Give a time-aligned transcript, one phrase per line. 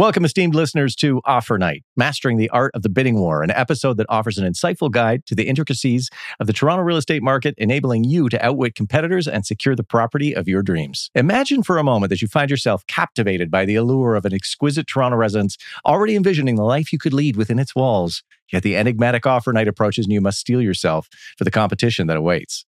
[0.00, 3.98] Welcome, esteemed listeners, to Offer Night, Mastering the Art of the Bidding War, an episode
[3.98, 6.08] that offers an insightful guide to the intricacies
[6.40, 10.34] of the Toronto real estate market, enabling you to outwit competitors and secure the property
[10.34, 11.10] of your dreams.
[11.14, 14.86] Imagine for a moment that you find yourself captivated by the allure of an exquisite
[14.86, 18.22] Toronto residence, already envisioning the life you could lead within its walls.
[18.50, 22.16] Yet the enigmatic offer night approaches and you must steel yourself for the competition that
[22.16, 22.64] awaits.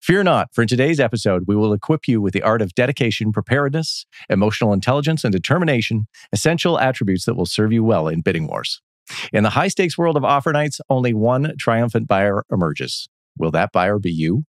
[0.00, 3.32] Fear not, for in today's episode, we will equip you with the art of dedication,
[3.32, 8.80] preparedness, emotional intelligence, and determination, essential attributes that will serve you well in bidding wars.
[9.32, 13.08] In the high stakes world of offer nights, only one triumphant buyer emerges.
[13.38, 14.44] Will that buyer be you?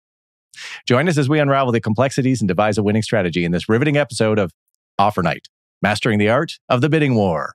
[0.86, 3.96] Join us as we unravel the complexities and devise a winning strategy in this riveting
[3.96, 4.52] episode of
[4.98, 5.48] Offer Night,
[5.82, 7.54] Mastering the Art of the Bidding War.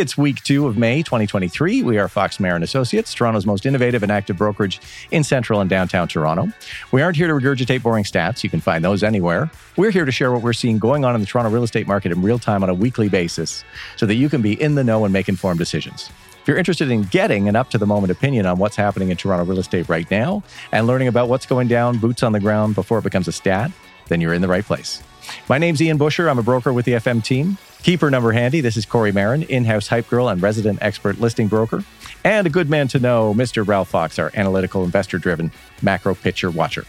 [0.00, 1.82] It's week two of May 2023.
[1.82, 6.08] We are Fox Marin Associates, Toronto's most innovative and active brokerage in central and downtown
[6.08, 6.50] Toronto.
[6.90, 8.42] We aren't here to regurgitate boring stats.
[8.42, 9.50] You can find those anywhere.
[9.76, 12.12] We're here to share what we're seeing going on in the Toronto real estate market
[12.12, 13.62] in real time on a weekly basis
[13.96, 16.08] so that you can be in the know and make informed decisions.
[16.40, 19.18] If you're interested in getting an up to the moment opinion on what's happening in
[19.18, 22.74] Toronto real estate right now and learning about what's going down, boots on the ground
[22.74, 23.70] before it becomes a stat,
[24.08, 25.02] then you're in the right place.
[25.46, 26.30] My name's Ian Busher.
[26.30, 27.58] I'm a broker with the FM team.
[27.82, 28.60] Keeper number handy.
[28.60, 31.82] This is Corey Marin, in-house hype girl and resident expert listing broker,
[32.24, 33.66] and a good man to know, Mr.
[33.66, 35.50] Ralph Fox, our analytical, investor-driven
[35.80, 36.84] macro picture watcher.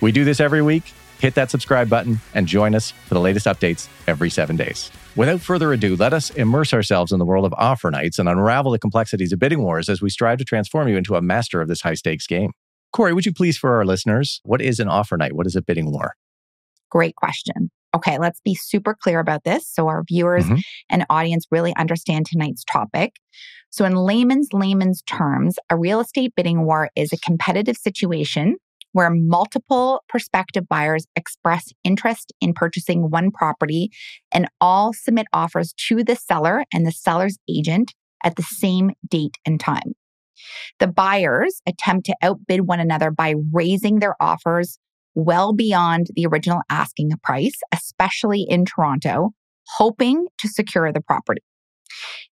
[0.00, 0.94] We do this every week.
[1.18, 4.90] Hit that subscribe button and join us for the latest updates every seven days.
[5.14, 8.72] Without further ado, let us immerse ourselves in the world of offer nights and unravel
[8.72, 11.68] the complexities of bidding wars as we strive to transform you into a master of
[11.68, 12.52] this high stakes game.
[12.92, 15.34] Corey, would you please, for our listeners, what is an offer night?
[15.34, 16.14] What is a bidding war?
[16.88, 17.70] Great question.
[17.94, 20.58] Okay, let's be super clear about this so our viewers mm-hmm.
[20.90, 23.16] and audience really understand tonight's topic.
[23.70, 28.56] So, in layman's layman's terms, a real estate bidding war is a competitive situation
[28.92, 33.90] where multiple prospective buyers express interest in purchasing one property
[34.32, 37.94] and all submit offers to the seller and the seller's agent
[38.24, 39.94] at the same date and time.
[40.78, 44.78] The buyers attempt to outbid one another by raising their offers
[45.14, 49.30] well beyond the original asking price, especially in Toronto,
[49.76, 51.42] hoping to secure the property.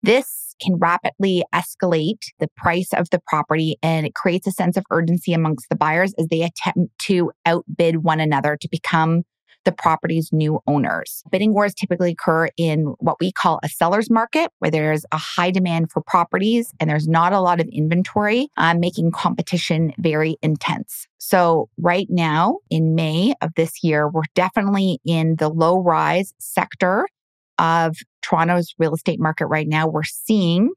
[0.02, 4.84] This can rapidly escalate the price of the property and it creates a sense of
[4.90, 9.22] urgency amongst the buyers as they attempt to outbid one another to become
[9.64, 11.22] the property's new owners.
[11.30, 15.50] Bidding wars typically occur in what we call a seller's market, where there's a high
[15.50, 21.06] demand for properties and there's not a lot of inventory, uh, making competition very intense.
[21.18, 27.06] So, right now in May of this year, we're definitely in the low rise sector
[27.58, 29.86] of Toronto's real estate market right now.
[29.86, 30.70] We're seeing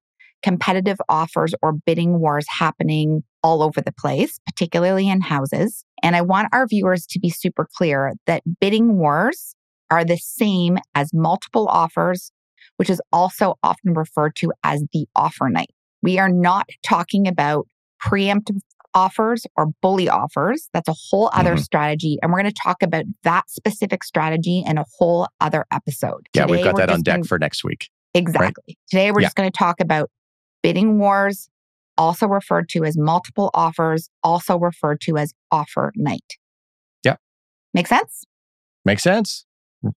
[0.44, 5.84] competitive offers or bidding wars happening all over the place, particularly in houses.
[6.04, 9.56] And I want our viewers to be super clear that bidding wars
[9.90, 12.32] are the same as multiple offers,
[12.78, 15.70] which is also often referred to as the offer night.
[16.02, 17.68] We are not talking about
[18.06, 18.60] preemptive
[18.94, 20.70] offers or bully offers.
[20.74, 21.62] That's a whole other mm-hmm.
[21.62, 22.18] strategy.
[22.22, 26.28] And we're going to talk about that specific strategy in a whole other episode.
[26.34, 27.90] Yeah, Today, we've got that on deck gonna, for next week.
[28.14, 28.64] Exactly.
[28.68, 28.78] Right?
[28.90, 29.28] Today, we're yeah.
[29.28, 30.10] just going to talk about
[30.64, 31.50] bidding wars,
[31.98, 36.38] also referred to as multiple offers, also referred to as offer night.
[37.04, 37.16] Yeah.
[37.74, 38.24] Make sense?
[38.86, 39.46] Makes sense.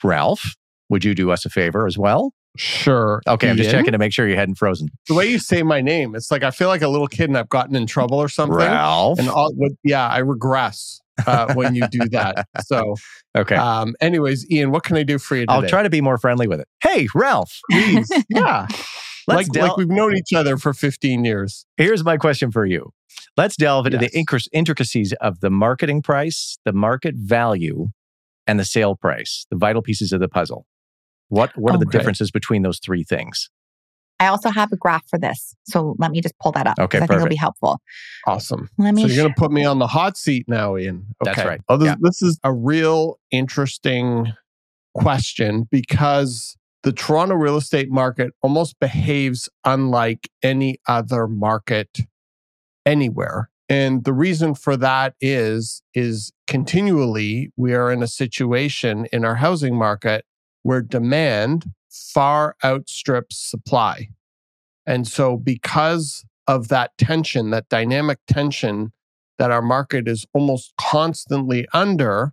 [0.03, 0.57] Ralph,
[0.89, 2.33] would you do us a favor as well?
[2.57, 3.23] Sure.
[3.29, 3.53] Okay, Ian?
[3.53, 4.89] I'm just checking to make sure you hadn't frozen.
[5.07, 7.39] The way you say my name, it's like I feel like a little kid and
[7.39, 8.57] I've gotten in trouble or something.
[8.57, 9.19] Ralph.
[9.19, 9.53] And all,
[9.85, 12.47] yeah, I regress uh, when you do that.
[12.65, 12.97] So,
[13.37, 13.55] okay.
[13.55, 15.53] Um, anyways, Ian, what can I do for you today?
[15.53, 16.69] I'll try to be more friendly with it.
[16.83, 17.61] Hey, Ralph.
[17.71, 18.11] Please.
[18.29, 18.67] yeah.
[19.31, 21.67] Let's like, del- like we've known each other for 15 years.
[21.77, 22.93] Here's my question for you.
[23.37, 24.13] Let's delve into yes.
[24.13, 27.89] the intricacies of the marketing price, the market value,
[28.47, 30.67] and the sale price, the vital pieces of the puzzle.
[31.29, 33.51] What, what are the differences between those three things?
[34.19, 35.57] I also have a graph for this.
[35.65, 36.79] So let me just pull that up.
[36.79, 36.99] Okay.
[36.99, 37.81] I think it'll be helpful.
[38.27, 38.69] Awesome.
[38.77, 41.07] Let me so you're going to put me on the hot seat now, Ian.
[41.23, 41.33] Okay.
[41.33, 41.61] That's right.
[41.69, 41.95] Oh, this, yeah.
[42.01, 44.33] this is a real interesting
[44.95, 52.01] question because the Toronto real estate market almost behaves unlike any other market
[52.87, 53.51] anywhere.
[53.69, 59.37] And the reason for that is, is continually we are in a situation in our
[59.37, 60.25] housing market
[60.63, 64.09] where demand far outstrips supply.
[64.87, 68.93] And so because of that tension, that dynamic tension
[69.39, 72.33] that our market is almost constantly under,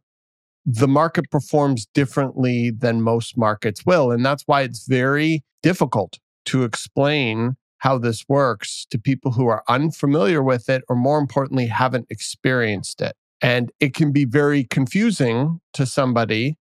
[0.69, 4.11] the market performs differently than most markets will.
[4.11, 9.63] And that's why it's very difficult to explain how this works to people who are
[9.69, 13.15] unfamiliar with it or more importantly haven't experienced it.
[13.41, 16.57] And it can be very confusing to somebody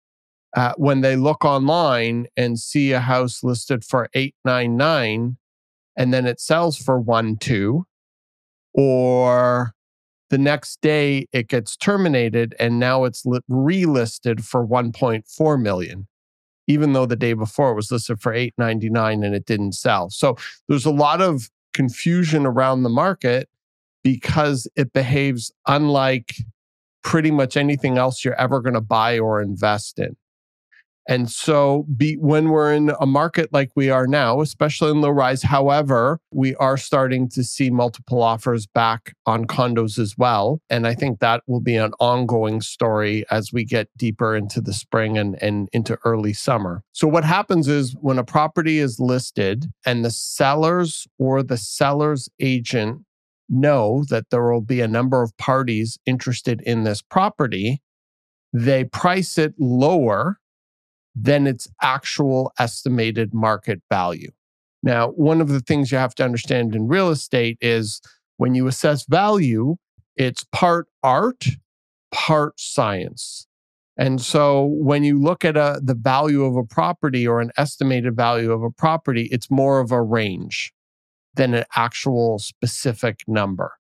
[0.57, 5.37] uh, when they look online and see a house listed for 899
[5.97, 7.85] and then it sells for 1 2
[8.75, 9.75] or
[10.33, 16.09] the next day it gets terminated and now it's li- relisted for 1.4 million
[16.67, 20.09] even though the day before it was listed for 899 and it didn't sell.
[20.09, 20.37] So
[20.69, 23.49] there's a lot of confusion around the market
[24.03, 26.35] because it behaves unlike
[27.03, 30.17] pretty much anything else you're ever going to buy or invest in
[31.09, 35.11] and so be, when we're in a market like we are now, especially in low
[35.11, 40.61] rise, however, we are starting to see multiple offers back on condos as well.
[40.71, 44.73] And I think that will be an ongoing story as we get deeper into the
[44.73, 46.83] spring and, and into early summer.
[46.93, 52.29] So what happens is when a property is listed and the sellers or the seller's
[52.39, 53.03] agent
[53.49, 57.83] know that there will be a number of parties interested in this property,
[58.53, 60.39] they price it lower
[61.15, 64.31] than its actual estimated market value.
[64.83, 68.01] Now, one of the things you have to understand in real estate is
[68.37, 69.77] when you assess value,
[70.17, 71.47] it's part art,
[72.13, 73.47] part science.
[73.97, 78.17] And so when you look at a, the value of a property or an estimated
[78.17, 80.73] value of a property, it's more of a range
[81.35, 83.73] than an actual specific number.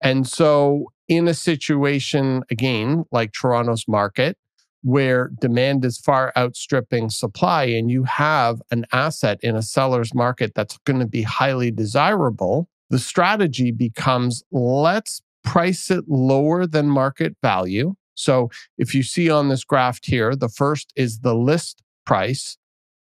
[0.00, 4.38] And so in a situation, again, like Toronto's market,
[4.82, 10.52] where demand is far outstripping supply and you have an asset in a seller's market
[10.54, 17.36] that's going to be highly desirable, the strategy becomes let's price it lower than market
[17.42, 17.94] value.
[18.14, 22.58] So if you see on this graph here, the first is the list price.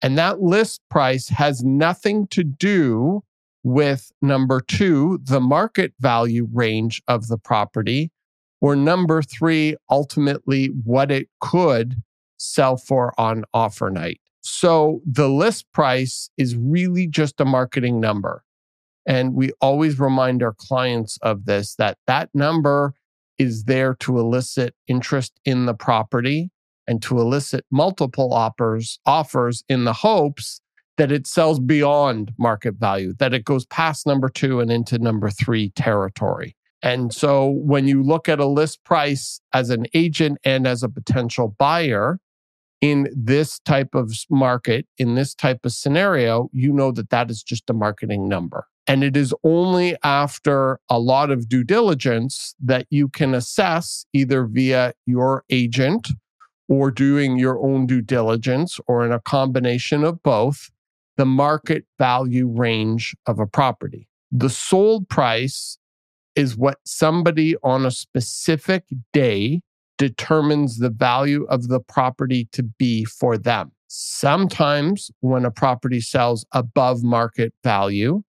[0.02, 3.22] And that list price has nothing to do
[3.62, 8.10] with number two, the market value range of the property,
[8.60, 11.96] or number three, ultimately what it could
[12.36, 14.20] sell for on offer night.
[14.42, 18.44] So the list price is really just a marketing number.
[19.06, 22.94] And we always remind our clients of this that that number
[23.38, 26.50] is there to elicit interest in the property
[26.86, 30.60] and to elicit multiple offers, offers in the hopes
[30.98, 35.30] that it sells beyond market value, that it goes past number two and into number
[35.30, 36.54] three territory.
[36.82, 40.88] And so when you look at a list price as an agent and as a
[40.88, 42.18] potential buyer
[42.80, 47.42] in this type of market, in this type of scenario, you know that that is
[47.42, 48.66] just a marketing number.
[48.86, 54.46] And it is only after a lot of due diligence that you can assess either
[54.46, 56.08] via your agent
[56.68, 60.70] or doing your own due diligence or in a combination of both
[61.16, 64.08] the market value range of a property.
[64.32, 65.76] The sold price
[66.36, 69.60] is what somebody on a specific day
[69.98, 73.72] determines the value of the property to be for them.
[73.88, 78.22] Sometimes when a property sells above market value,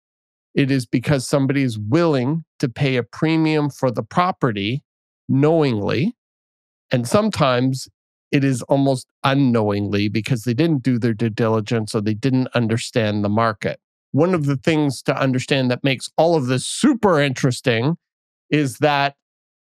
[0.55, 4.83] it is because somebody is willing to pay a premium for the property
[5.29, 6.17] knowingly.
[6.91, 7.89] And sometimes
[8.33, 13.25] it is almost unknowingly because they didn't do their due diligence or they didn't understand
[13.25, 13.79] the market
[14.19, 17.97] one of the things to understand that makes all of this super interesting
[18.51, 19.15] is that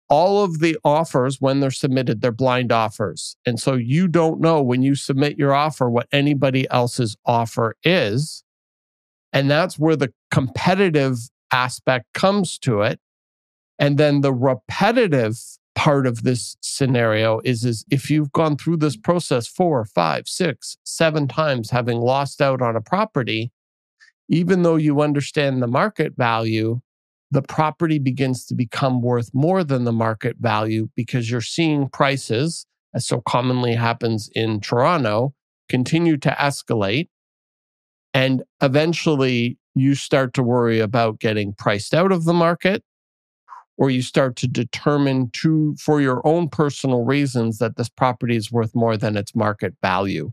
[0.09, 3.37] all of the offers, when they're submitted, they're blind offers.
[3.45, 8.45] And so you don't know when you submit your offer what anybody else's offer is.
[9.33, 11.17] And that's where the competitive
[11.51, 13.01] aspect comes to it.
[13.81, 15.41] And then the repetitive
[15.75, 20.79] part of this scenario is, is if you've gone through this process four, five, six,
[20.85, 23.51] seven times, having lost out on a property,
[24.29, 26.81] even though you understand the market value,
[27.31, 32.67] the property begins to become worth more than the market value because you're seeing prices,
[32.95, 35.35] as so commonly happens in Toronto,
[35.69, 37.09] continue to escalate.
[38.15, 42.83] And eventually you start to worry about getting priced out of the market,
[43.77, 48.51] or you start to determine to, for your own personal reasons that this property is
[48.51, 50.31] worth more than its market value.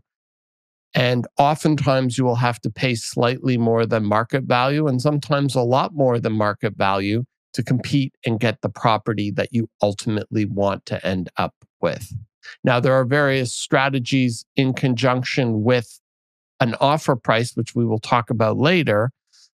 [0.94, 5.60] And oftentimes you will have to pay slightly more than market value and sometimes a
[5.60, 7.24] lot more than market value
[7.54, 12.12] to compete and get the property that you ultimately want to end up with.
[12.62, 16.00] Now, there are various strategies in conjunction with
[16.60, 19.10] an offer price, which we will talk about later.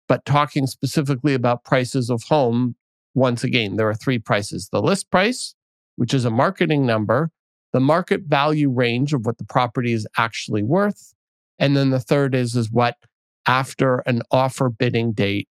[0.07, 2.77] But talking specifically about prices of home,
[3.15, 5.55] once again, there are three prices the list price,
[5.97, 7.31] which is a marketing number,
[7.73, 11.14] the market value range of what the property is actually worth,
[11.59, 12.97] and then the third is is what
[13.47, 15.49] after an offer bidding date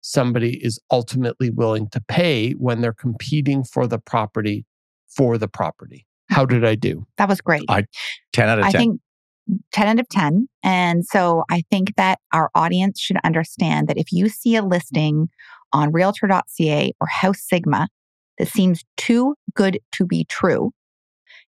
[0.00, 4.64] somebody is ultimately willing to pay when they're competing for the property
[5.08, 6.06] for the property.
[6.28, 7.06] How did I do?
[7.18, 7.64] That was great.
[7.68, 7.84] I
[8.32, 8.74] 10 out of 10.
[8.74, 9.00] I think
[9.72, 10.48] 10 out of 10.
[10.62, 15.28] And so I think that our audience should understand that if you see a listing
[15.72, 17.88] on realtor.ca or House Sigma
[18.38, 20.72] that seems too good to be true,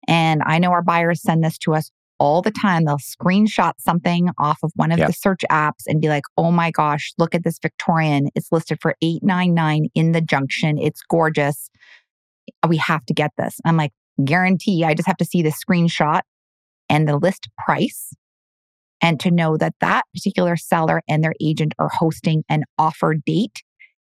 [0.07, 2.85] and I know our buyers send this to us all the time.
[2.85, 5.09] They'll screenshot something off of one of yep.
[5.09, 8.29] the search apps and be like, oh my gosh, look at this Victorian.
[8.35, 10.79] It's listed for 899 in the junction.
[10.79, 11.71] It's gorgeous.
[12.69, 13.61] We have to get this.
[13.65, 13.93] I'm like,
[14.25, 16.21] guarantee I just have to see the screenshot
[16.89, 18.15] and the list price
[19.03, 23.63] and to know that that particular seller and their agent are hosting an offer date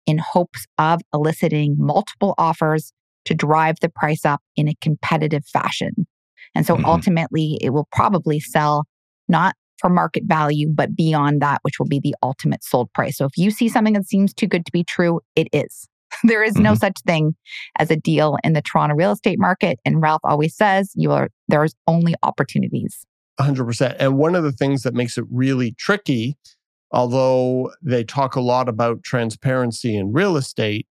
[0.05, 2.93] in hopes of eliciting multiple offers
[3.25, 6.07] to drive the price up in a competitive fashion.
[6.55, 6.85] And so mm-hmm.
[6.85, 8.85] ultimately, it will probably sell
[9.27, 13.17] not for market value, but beyond that, which will be the ultimate sold price.
[13.17, 15.87] So if you see something that seems too good to be true, it is.
[16.23, 16.63] there is mm-hmm.
[16.63, 17.35] no such thing
[17.77, 19.79] as a deal in the Toronto real estate market.
[19.85, 23.05] And Ralph always says you are there's only opportunities.
[23.39, 23.95] 100%.
[23.99, 26.37] And one of the things that makes it really tricky,
[26.91, 30.87] although they talk a lot about transparency in real estate,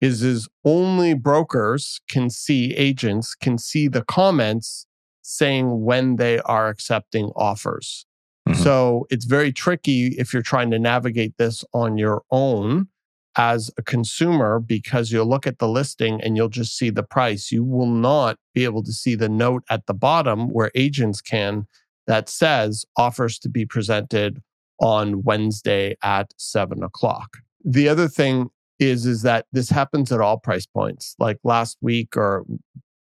[0.00, 4.86] is is only brokers can see agents can see the comments
[5.28, 8.06] saying when they are accepting offers.
[8.48, 8.62] Mm-hmm.
[8.62, 12.88] So it's very tricky if you're trying to navigate this on your own
[13.36, 17.52] as a consumer because you'll look at the listing and you'll just see the price.
[17.52, 21.66] You will not be able to see the note at the bottom where agents can
[22.06, 24.42] that says offers to be presented
[24.80, 27.36] on Wednesday at seven o'clock.
[27.62, 31.14] The other thing is is that this happens at all price points.
[31.18, 32.46] Like last week or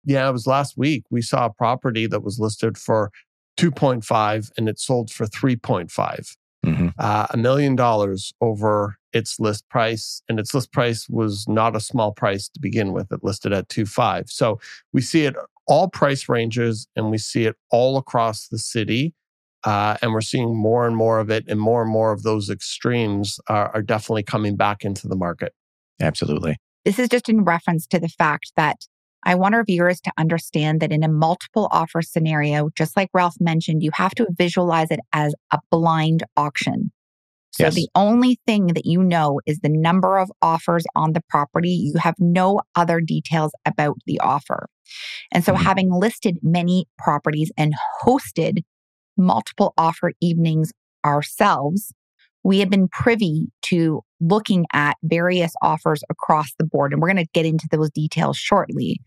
[0.08, 1.04] yeah, it was last week.
[1.12, 3.12] We saw a property that was listed for
[3.58, 6.38] 2.5 and it sold for 3.5.
[6.66, 6.88] Mm-hmm.
[6.98, 10.22] Uh, a million dollars over its list price.
[10.30, 13.12] And its list price was not a small price to begin with.
[13.12, 14.30] It listed at 2.5.
[14.30, 14.62] So
[14.94, 15.36] we see it
[15.68, 19.14] all price ranges and we see it all across the city.
[19.66, 22.50] Uh, and we're seeing more and more of it, and more and more of those
[22.50, 25.52] extremes are, are definitely coming back into the market.
[26.00, 26.56] Absolutely.
[26.86, 28.86] This is just in reference to the fact that
[29.28, 33.36] I want our viewers to understand that in a multiple offer scenario, just like Ralph
[33.42, 36.94] mentioned, you have to visualize it as a blind auction.
[37.52, 37.76] So yes.
[37.76, 41.70] the only thing that you know is the number of offers on the property.
[41.72, 44.70] You have no other details about the offer.
[45.34, 45.64] And so, mm-hmm.
[45.64, 48.60] having listed many properties and hosted
[49.18, 50.72] multiple offer evenings
[51.06, 51.94] ourselves,
[52.48, 56.94] we have been privy to looking at various offers across the board.
[56.94, 59.02] And we're going to get into those details shortly.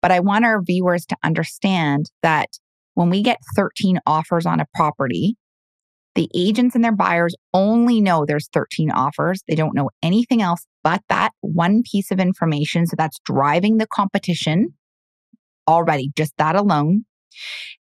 [0.00, 2.50] But I want our viewers to understand that
[2.94, 5.36] when we get 13 offers on a property,
[6.14, 9.42] the agents and their buyers only know there's 13 offers.
[9.48, 12.86] They don't know anything else but that one piece of information.
[12.86, 14.68] So that's driving the competition
[15.66, 17.06] already, just that alone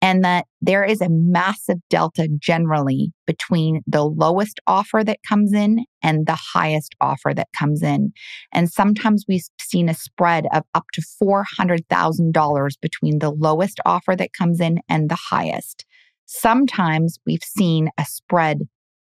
[0.01, 5.85] and that there is a massive delta generally between the lowest offer that comes in
[6.03, 8.11] and the highest offer that comes in.
[8.53, 14.33] And sometimes we've seen a spread of up to $400,000 between the lowest offer that
[14.33, 15.85] comes in and the highest.
[16.25, 18.59] Sometimes we've seen a spread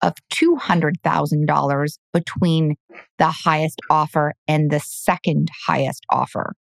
[0.05, 2.75] of $200,000 between
[3.17, 6.53] the highest offer and the second highest offer.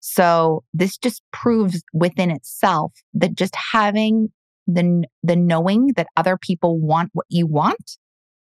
[0.00, 4.28] So this just proves within itself that just having
[4.66, 7.98] the, the knowing that other people want what you want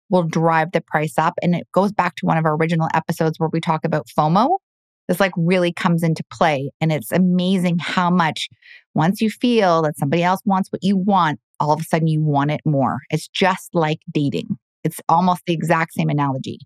[0.09, 1.33] will drive the price up.
[1.41, 4.57] And it goes back to one of our original episodes where we talk about FOMO.
[5.09, 6.71] This like really comes into play.
[6.79, 8.47] And it's amazing how much
[8.93, 12.21] once you feel that somebody else wants what you want, all of a sudden you
[12.21, 12.99] want it more.
[13.09, 14.57] It's just like dating.
[14.83, 16.59] It's almost the exact same analogy.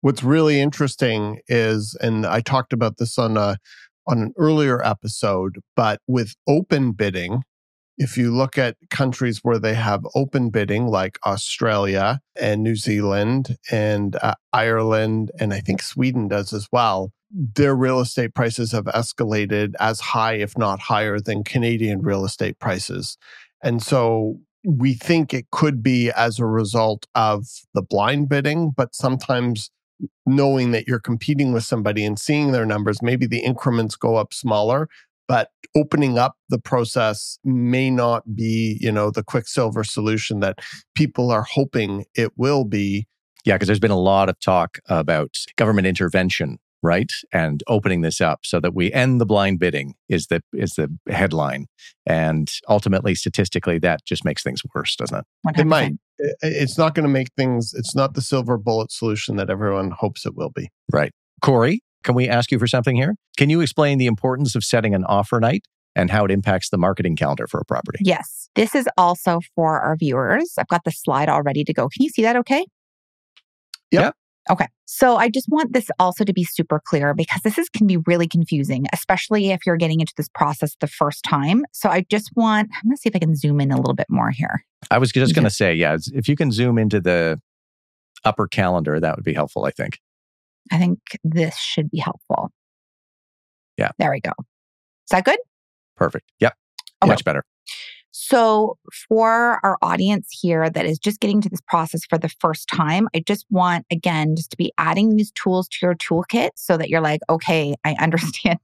[0.00, 3.56] What's really interesting is, and I talked about this on a
[4.06, 7.42] on an earlier episode, but with open bidding,
[7.98, 13.56] if you look at countries where they have open bidding, like Australia and New Zealand
[13.70, 18.84] and uh, Ireland, and I think Sweden does as well, their real estate prices have
[18.84, 23.16] escalated as high, if not higher, than Canadian real estate prices.
[23.62, 28.94] And so we think it could be as a result of the blind bidding, but
[28.94, 29.70] sometimes
[30.26, 34.34] knowing that you're competing with somebody and seeing their numbers, maybe the increments go up
[34.34, 34.88] smaller,
[35.28, 40.58] but opening up the process may not be, you know, the quicksilver solution that
[40.94, 43.06] people are hoping it will be.
[43.44, 47.10] Yeah, because there's been a lot of talk about government intervention right?
[47.32, 50.88] And opening this up so that we end the blind bidding is the is the
[51.08, 51.66] headline.
[52.06, 55.24] And ultimately, statistically, that just makes things worse, doesn't it?
[55.46, 55.60] 100%.
[55.60, 55.92] It might.
[56.40, 60.24] It's not going to make things, it's not the silver bullet solution that everyone hopes
[60.24, 60.70] it will be.
[60.90, 61.12] Right.
[61.42, 63.16] Corey, can we ask you for something here?
[63.36, 66.78] Can you explain the importance of setting an offer night and how it impacts the
[66.78, 67.98] marketing calendar for a property?
[68.02, 68.48] Yes.
[68.54, 70.54] This is also for our viewers.
[70.56, 71.88] I've got the slide all ready to go.
[71.88, 72.64] Can you see that okay?
[73.90, 74.02] Yep.
[74.02, 74.14] Yep.
[74.48, 74.66] Okay.
[74.84, 77.96] So I just want this also to be super clear because this is can be
[78.06, 81.64] really confusing, especially if you're getting into this process the first time.
[81.72, 83.94] So I just want I'm going to see if I can zoom in a little
[83.94, 84.64] bit more here.
[84.90, 87.40] I was just going to say, yeah, if you can zoom into the
[88.24, 89.98] upper calendar, that would be helpful, I think.
[90.70, 92.50] I think this should be helpful.
[93.76, 93.90] Yeah.
[93.98, 94.32] There we go.
[94.38, 95.38] Is that good?
[95.96, 96.30] Perfect.
[96.40, 96.54] Yep.
[97.02, 97.08] Okay.
[97.08, 97.44] Much better.
[98.28, 98.76] So,
[99.08, 103.06] for our audience here that is just getting to this process for the first time,
[103.14, 106.88] I just want, again, just to be adding these tools to your toolkit so that
[106.88, 108.58] you're like, okay, I understand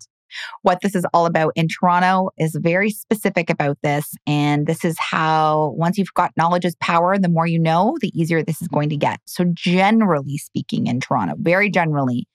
[0.63, 1.53] what this is all about.
[1.57, 4.13] And Toronto is very specific about this.
[4.27, 8.11] And this is how, once you've got knowledge is power, the more you know, the
[8.21, 9.21] easier this is going to get.
[9.27, 12.27] So, generally speaking, in Toronto, very generally,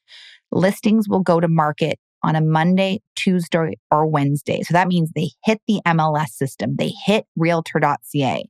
[0.53, 4.61] listings will go to market on a Monday, Tuesday, or Wednesday.
[4.61, 8.49] So that means they hit the MLS system, they hit realtor.ca.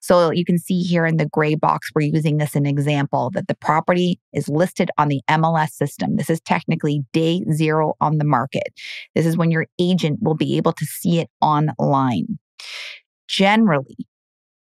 [0.00, 3.48] So you can see here in the gray box, we're using this an example that
[3.48, 6.16] the property is listed on the MLS system.
[6.16, 8.68] This is technically day zero on the market.
[9.16, 12.38] This is when your agent will be able to see it online.
[13.26, 13.96] Generally,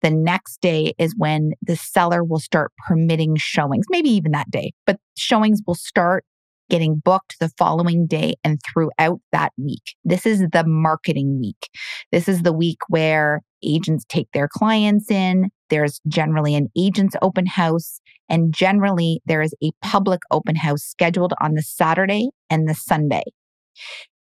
[0.03, 4.73] the next day is when the seller will start permitting showings, maybe even that day,
[4.87, 6.25] but showings will start
[6.71, 9.95] getting booked the following day and throughout that week.
[10.05, 11.69] This is the marketing week.
[12.11, 15.51] This is the week where agents take their clients in.
[15.71, 21.35] There's generally an agent's open house, and generally there is a public open house scheduled
[21.41, 23.25] on the Saturday and the Sunday.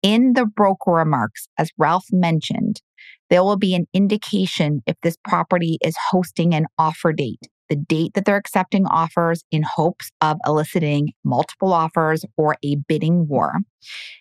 [0.03, 2.81] In the broker remarks, as Ralph mentioned,
[3.29, 8.13] there will be an indication if this property is hosting an offer date the date
[8.15, 13.55] that they're accepting offers in hopes of eliciting multiple offers or a bidding war.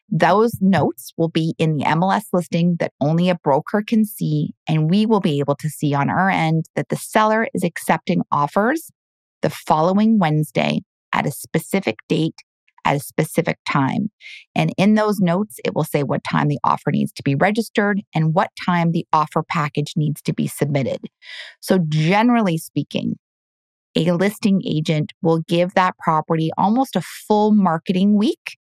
[0.07, 4.89] Those notes will be in the MLS listing that only a broker can see, and
[4.89, 8.91] we will be able to see on our end that the seller is accepting offers
[9.41, 12.35] the following Wednesday at a specific date
[12.85, 14.09] at a specific time.
[14.55, 18.01] And in those notes, it will say what time the offer needs to be registered
[18.15, 20.99] and what time the offer package needs to be submitted.
[21.59, 23.17] So, generally speaking,
[24.07, 28.57] a listing agent will give that property almost a full marketing week,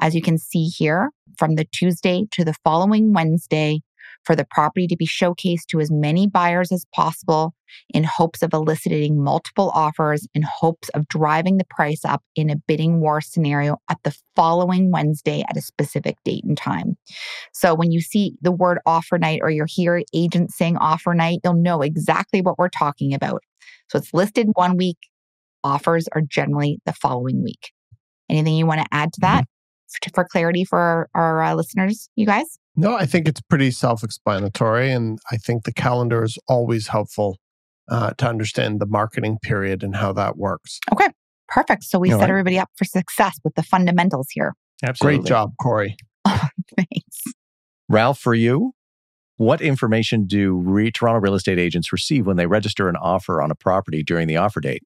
[0.00, 3.80] as you can see here, from the Tuesday to the following Wednesday
[4.24, 7.54] for the property to be showcased to as many buyers as possible
[7.94, 12.56] in hopes of eliciting multiple offers, in hopes of driving the price up in a
[12.56, 16.96] bidding war scenario at the following Wednesday at a specific date and time.
[17.52, 21.40] So when you see the word offer night or you hear agents saying offer night,
[21.44, 23.42] you'll know exactly what we're talking about.
[23.90, 24.98] So it's listed one week,
[25.64, 27.72] offers are generally the following week.
[28.28, 29.44] Anything you want to add to that
[29.88, 32.58] for, for clarity for our, our uh, listeners, you guys?
[32.76, 34.92] No, I think it's pretty self explanatory.
[34.92, 37.38] And I think the calendar is always helpful
[37.88, 40.78] uh, to understand the marketing period and how that works.
[40.92, 41.08] Okay,
[41.48, 41.82] perfect.
[41.82, 42.30] So we All set right.
[42.30, 44.54] everybody up for success with the fundamentals here.
[44.84, 45.18] Absolutely.
[45.18, 45.96] Great job, Corey.
[46.24, 47.22] Thanks.
[47.88, 48.72] Ralph, for you,
[49.40, 53.50] what information do re- Toronto real estate agents receive when they register an offer on
[53.50, 54.82] a property during the offer date?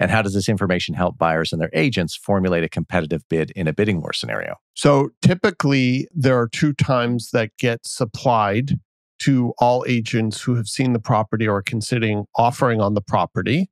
[0.00, 3.68] And how does this information help buyers and their agents formulate a competitive bid in
[3.68, 4.54] a bidding war scenario?
[4.72, 8.80] So typically, there are two times that get supplied
[9.18, 13.68] to all agents who have seen the property or are considering offering on the property.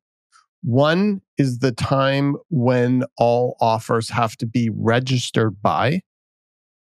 [0.63, 6.03] One is the time when all offers have to be registered by.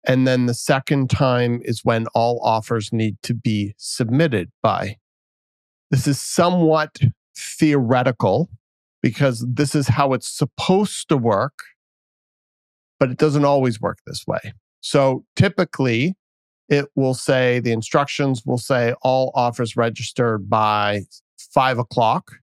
[0.05, 4.97] And then the second time is when all offers need to be submitted by.
[5.91, 6.99] This is somewhat
[7.37, 8.49] theoretical
[9.01, 11.63] because this is how it's supposed to work
[12.99, 14.53] but it doesn't always work this way.
[14.81, 16.15] So typically,
[16.67, 21.03] it will say the instructions will say all offers registered by
[21.37, 22.33] five o'clock,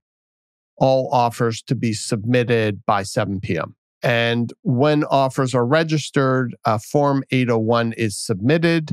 [0.78, 3.75] all offers to be submitted by 7 p.m.
[4.02, 6.54] And when offers are registered,
[6.90, 8.92] Form 801 is submitted,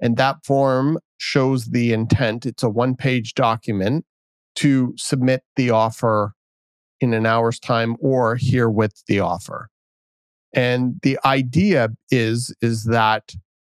[0.00, 2.46] and that form shows the intent.
[2.46, 4.04] It's a one page document
[4.56, 6.34] to submit the offer
[7.00, 9.68] in an hour's time or here with the offer.
[10.52, 13.34] And the idea is, is that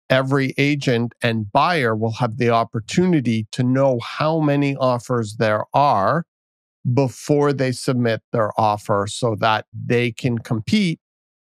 [0.09, 6.25] every agent and buyer will have the opportunity to know how many offers there are
[6.93, 10.99] before they submit their offer so that they can compete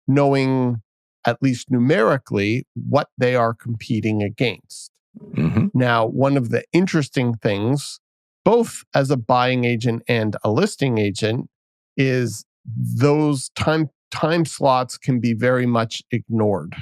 [0.06, 0.82] knowing
[1.26, 4.92] at least numerically, what they are competing against.
[5.34, 5.70] Mhm.
[5.74, 7.98] Now, one of the interesting things,
[8.44, 11.50] both as a buying agent and a listing agent,
[11.96, 16.76] is those time time slots can be very much ignored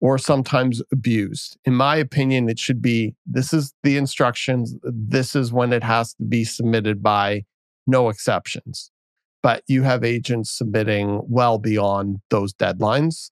[0.00, 1.58] or sometimes abused.
[1.64, 6.14] In my opinion, it should be this is the instructions, this is when it has
[6.14, 7.44] to be submitted by,
[7.88, 8.90] no exceptions.
[9.42, 13.30] But you have agents submitting well beyond those deadlines.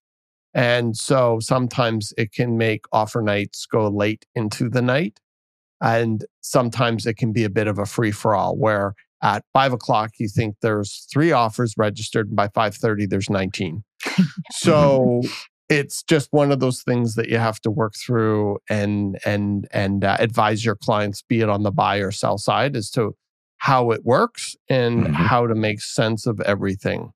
[0.53, 5.19] And so sometimes it can make offer nights go late into the night.
[5.81, 9.73] And sometimes it can be a bit of a free for all where at five
[9.73, 13.83] o'clock you think there's three offers registered and by 5.30 there's 19
[14.51, 15.21] so
[15.69, 20.03] it's just one of those things that you have to work through and and and
[20.03, 23.15] uh, advise your clients be it on the buy or sell side as to
[23.57, 25.13] how it works and Mhm.
[25.13, 27.11] how to make sense of everything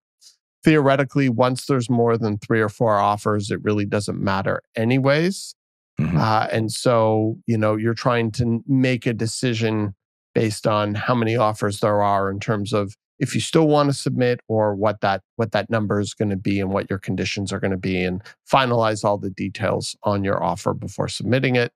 [0.63, 5.55] theoretically once there's more than three or four offers it really doesn't matter anyways
[5.99, 6.17] Mhm.
[6.17, 9.93] uh, and so, you know, you're trying to make a decision
[10.33, 13.93] based on how many offers there are in terms of if you still want to
[13.93, 17.51] submit or what that what that number is going to be and what your conditions
[17.53, 21.71] are going to be and finalize all the details on your offer before submitting it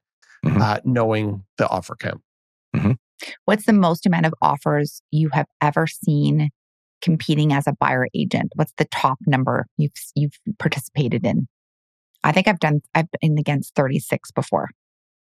[0.46, 0.62] Mhm.
[0.62, 2.22] uh, knowing the offer count
[3.46, 6.50] What's the most amount of offers you have ever seen
[7.02, 8.52] competing as a buyer agent?
[8.56, 11.48] What's the top number you've you've participated in?
[12.24, 14.70] I think I've done I've been against 36 before.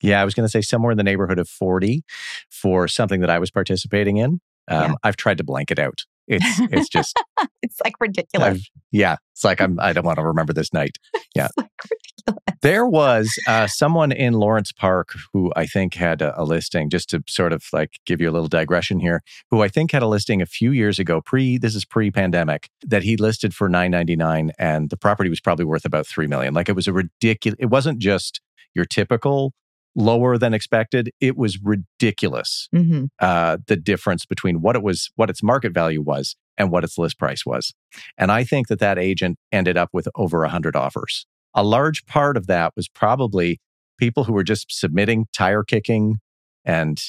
[0.02, 2.04] Yeah, I was going to say somewhere in the neighborhood of 40
[2.50, 4.40] for something that I was participating in.
[4.70, 4.94] Um, Yeah.
[5.04, 6.06] I've tried to blank it out.
[6.28, 7.20] It's it's just
[7.64, 8.48] it's like ridiculous.
[8.48, 10.98] I've, yeah, it's like I'm I don't want to remember this night.
[11.36, 11.48] yeah.
[11.48, 12.49] It's like ridiculous.
[12.62, 16.90] There was uh, someone in Lawrence Park who I think had a, a listing.
[16.90, 20.04] Just to sort of like give you a little digression here, who I think had
[20.04, 23.92] a listing a few years ago, pre this is pre-pandemic, that he listed for nine
[23.92, 26.54] ninety nine, and the property was probably worth about three million.
[26.54, 27.58] Like it was a ridiculous.
[27.60, 28.42] It wasn't just
[28.76, 29.54] your typical
[29.96, 31.12] lower than expected.
[31.20, 36.02] It was ridiculous hmm uh, the difference between what it was, what its market value
[36.02, 37.74] was, and what its list price was.
[38.18, 41.26] And I think that that agent ended up with over 100 offers.
[41.56, 43.60] A large part of that was probably
[43.98, 46.18] people who were just submitting tire kicking.
[46.64, 47.02] And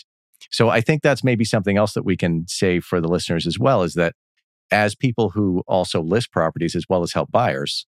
[0.51, 3.59] so I think that's maybe something else that we can say for the listeners as
[3.59, 4.15] well is that
[4.71, 7.87] as people who also list properties as well as help buyers,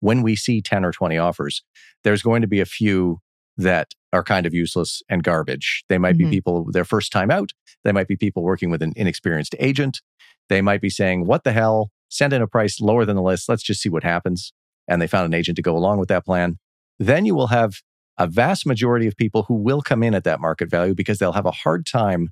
[0.00, 1.62] when we see 10 or 20 offers,
[2.04, 3.18] there's going to be a few
[3.56, 5.84] that are kind of useless and garbage.
[5.88, 6.18] They might Mhm.
[6.18, 7.52] be people their first time out.
[7.84, 10.00] They might be people working with an inexperienced agent.
[10.48, 11.90] They might be saying, What the hell?
[12.08, 13.48] Send in a price lower than the list.
[13.48, 14.52] Let's just see what happens.
[14.90, 16.58] And they found an agent to go along with that plan.
[16.98, 17.76] Then you will have
[18.18, 21.32] a vast majority of people who will come in at that market value because they'll
[21.32, 22.28] have a hard time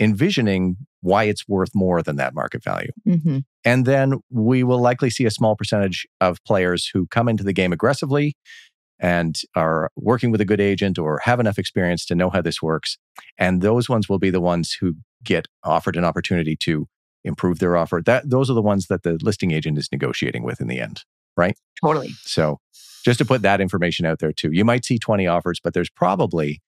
[0.00, 2.90] envisioning why it's worth more than that market value.
[3.04, 7.44] hmm And then we will likely see a small percentage of players who come into
[7.44, 8.36] the game aggressively
[9.00, 12.60] and are working with a good agent or have enough experience to know how this
[12.60, 12.98] works.
[13.36, 16.86] And those ones will be the ones who get offered an opportunity to
[17.24, 18.02] improve their offer.
[18.04, 21.04] That those are the ones that the listing agent is negotiating with in the end.
[21.80, 22.10] Totally.
[22.22, 22.58] So
[23.04, 24.50] just to put that information out there too.
[24.52, 26.60] You might see 20 offers, but there's probably,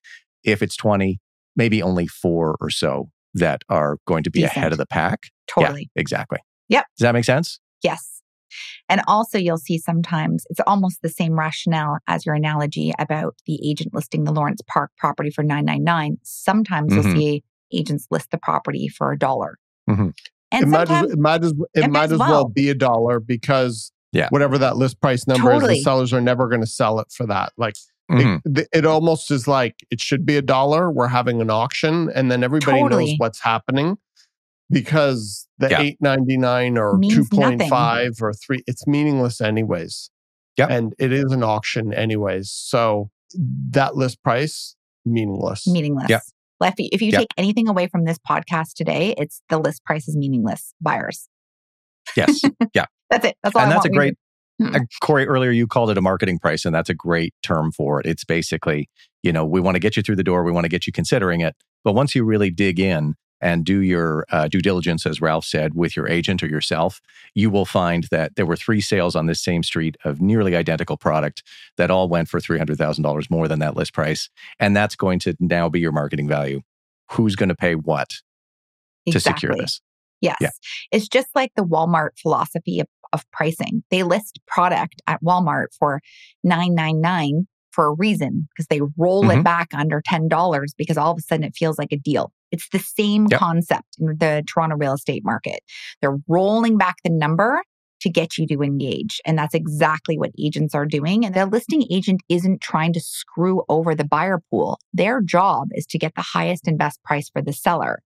[0.43, 1.19] if it's 20,
[1.55, 4.57] maybe only four or so that are going to be Decent.
[4.57, 5.23] ahead of the pack.
[5.47, 5.89] Totally.
[5.95, 6.39] Yeah, exactly.
[6.69, 6.85] Yep.
[6.97, 7.59] Does that make sense?
[7.83, 8.21] Yes.
[8.89, 13.59] And also, you'll see sometimes it's almost the same rationale as your analogy about the
[13.69, 16.17] agent listing the Lawrence Park property for 999.
[16.23, 16.95] Sometimes Mhm.
[17.03, 19.57] you'll see agents list the property for a dollar.
[19.89, 20.13] Mhm.
[20.51, 22.29] And it might, as, sometimes, it might as it it might as as well.
[22.29, 22.49] well.
[22.49, 24.27] be a dollar because Yeah.
[24.29, 27.25] whatever that list price number is, the sellers are never going to sell it for
[27.27, 27.53] that.
[27.57, 27.75] Like
[28.09, 28.59] it, mm-hmm.
[28.73, 30.91] it almost is like it should be a dollar.
[30.91, 33.97] We're having an auction, and then everybody knows what's happening
[34.69, 35.81] because the Yeah.
[35.81, 40.09] eight ninety nine or Means two point five or three, it's meaningless anyways.
[40.57, 40.67] Yeah.
[40.69, 42.51] and it is an auction anyways.
[42.51, 43.09] So
[43.71, 45.65] that list price meaningless.
[45.65, 46.07] meaningless.
[46.09, 46.19] Yeah.
[46.59, 47.19] Well, If you, if Yeah.
[47.19, 50.73] take anything away from this podcast today, it's the list price is meaningless.
[50.81, 51.27] Buyers.
[52.15, 52.41] Yes.
[53.11, 53.37] That's it.
[53.43, 53.61] That's all.
[53.61, 54.15] and I that's a great,
[54.63, 57.99] uh, Corey, earlier you called it a marketing price, and that's a great term for
[57.99, 58.05] it.
[58.05, 58.89] It's basically,
[59.21, 60.93] you know, we want to get you through the door, we want to get you
[60.93, 61.55] considering it.
[61.83, 65.73] But once you really dig in and do your uh, due diligence, as Ralph said,
[65.73, 67.01] with your agent or yourself,
[67.33, 70.95] you will find that there were three sales on this same street of nearly identical
[70.95, 71.43] product
[71.77, 74.29] that all went for $300,000 more than that list price.
[74.59, 76.61] And that's going to now be your marketing value.
[77.09, 78.09] Who's going to pay what
[79.09, 79.81] to secure this?
[80.21, 80.37] Yes.
[80.39, 80.49] Yeah.
[80.91, 83.83] It's just like the Walmart philosophy of, of pricing.
[83.91, 86.01] They list product at Walmart for
[86.43, 89.39] nine nine nine for a reason because they roll Mhm.
[89.39, 92.31] it back under ten dollars because all of a sudden it feels like a deal.
[92.51, 93.39] It's the same Yep.
[93.39, 95.61] concept in the Toronto real estate market.
[96.01, 97.61] They're rolling back the number
[98.01, 99.21] to get you to engage.
[99.25, 101.25] And that's exactly what agents are doing.
[101.25, 104.79] And the listing agent isn't trying to screw over the buyer pool.
[104.93, 108.01] Their job is to get the highest and best price for the seller.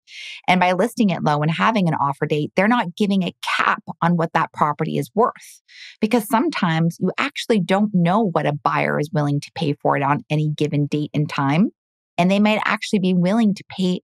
[0.48, 3.84] And by listing it low and having an offer date, they're not giving a cap
[4.02, 5.62] on what that property is worth.
[6.02, 10.04] Because sometimes you actually don't know what a buyer is willing to pay for it
[10.04, 11.70] on any given date and time.
[12.18, 14.02] And they might actually be willing to pay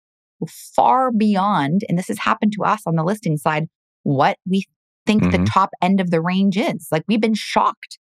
[0.47, 3.67] far beyond, and this has happened to us on the listing side,
[4.03, 4.65] what we
[5.05, 5.43] think mm-hmm.
[5.43, 6.87] the top end of the range is.
[6.91, 7.97] Like we've been shocked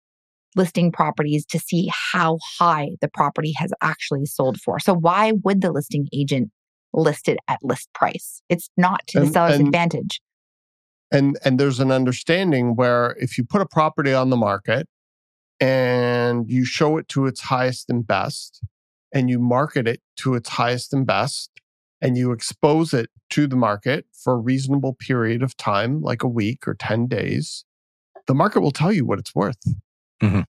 [0.56, 4.78] listing properties to see how high the property has actually sold for.
[4.78, 6.50] So why would the listing agent
[6.92, 8.42] list it at list price?
[8.48, 10.20] It's not to and, the seller's and, advantage.
[11.10, 14.88] And and there's an understanding where if you put a property on the market
[15.60, 18.60] and you show it to its highest and best
[19.12, 21.50] and you market it to its highest and best
[22.04, 26.28] and you expose it to the market for a reasonable period of time, like a
[26.28, 27.64] week or 10 days,
[28.26, 29.58] the market will tell you what it's worth.
[30.22, 30.42] Mm-hmm.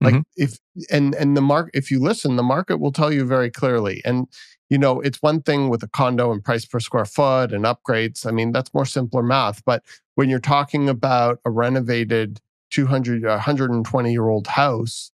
[0.00, 0.20] Like mm-hmm.
[0.36, 0.58] if
[0.90, 4.00] and and the market if you listen, the market will tell you very clearly.
[4.04, 4.26] And
[4.70, 8.26] you know, it's one thing with a condo and price per square foot and upgrades.
[8.26, 9.64] I mean, that's more simpler math.
[9.64, 9.84] But
[10.14, 15.12] when you're talking about a renovated 200, 120 year old house,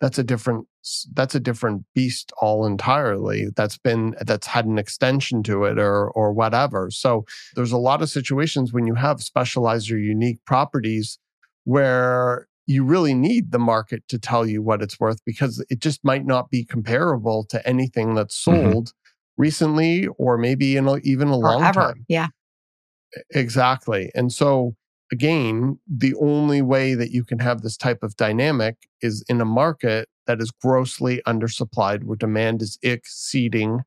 [0.00, 0.66] that's a different
[1.14, 6.10] that's a different beast all entirely that's been that's had an extension to it or
[6.10, 11.18] or whatever so there's a lot of situations when you have specialized or unique properties
[11.64, 16.04] where you really need the market to tell you what it's worth because it just
[16.04, 18.70] might not be comparable to anything that's mm-hmm.
[18.70, 19.42] sold mm-hmm.
[19.42, 21.80] recently or maybe in a, even a long ever.
[21.80, 22.28] time yeah
[23.30, 24.74] exactly and so
[25.12, 29.44] again, the only way that you can have this type of dynamic is in a
[29.44, 33.80] market that is grossly undersupplied, where demand is exceeding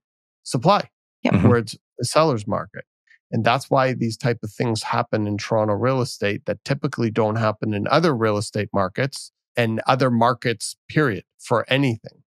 [0.44, 0.90] supply,
[1.24, 1.34] yep.
[1.34, 1.48] Mm-hmm.
[1.48, 2.86] where it's a seller's market.
[3.32, 7.36] And that's why these type of things happen in Toronto real estate that typically don't
[7.36, 12.24] happen in other real estate markets and other markets, period, for anything.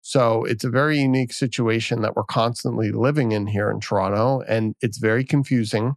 [0.00, 4.40] So it's a very unique situation that we're constantly living in here in Toronto.
[4.48, 5.94] And it's very confusing.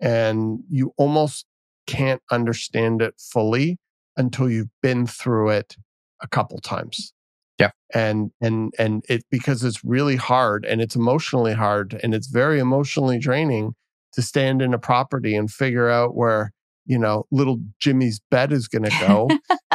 [0.00, 1.46] And you almost
[1.88, 3.78] can't understand it fully
[4.16, 5.76] until you've been through it
[6.22, 7.12] a couple times.
[7.58, 7.70] Yeah.
[7.92, 12.60] And and and it because it's really hard and it's emotionally hard and it's very
[12.60, 13.74] emotionally draining
[14.12, 16.52] to stand in a property and figure out where,
[16.86, 19.28] you know, little Jimmy's bed is going to go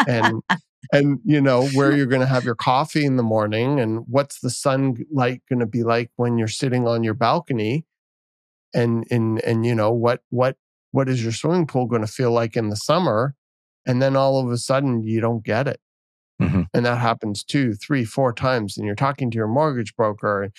[0.07, 0.41] and
[0.93, 4.39] and you know where you're going to have your coffee in the morning and what's
[4.39, 7.85] the sunlight going to be like when you're sitting on your balcony
[8.73, 10.57] and and and you know what what
[10.93, 13.35] what is your swimming pool going to feel like in the summer?
[13.85, 15.79] And then all of a sudden you don't get it.
[16.41, 16.61] Mm-hmm.
[16.73, 18.77] And that happens two, three, four times.
[18.77, 20.51] And you're talking to your mortgage broker and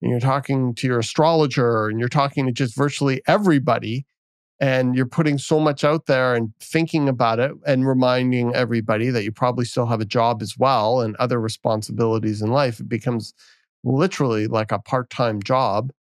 [0.00, 4.06] you're talking to your astrologer and you're talking to just virtually everybody.
[4.60, 9.24] And you're putting so much out there and thinking about it and reminding everybody that
[9.24, 12.80] you probably still have a job as well and other responsibilities in life.
[12.80, 13.34] It becomes
[13.84, 15.92] literally like a part time job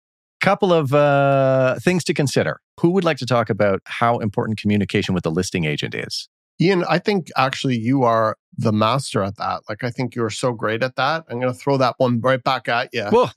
[0.42, 2.60] couple of uh, things to consider.
[2.82, 6.28] Who would like to talk about how important communication with the listing agent is?
[6.60, 9.62] Ian, I think actually you are the master at that.
[9.70, 11.24] Like, I think you're so great at that.
[11.30, 13.06] I'm going to throw that one right back at you.
[13.06, 13.30] Whoa.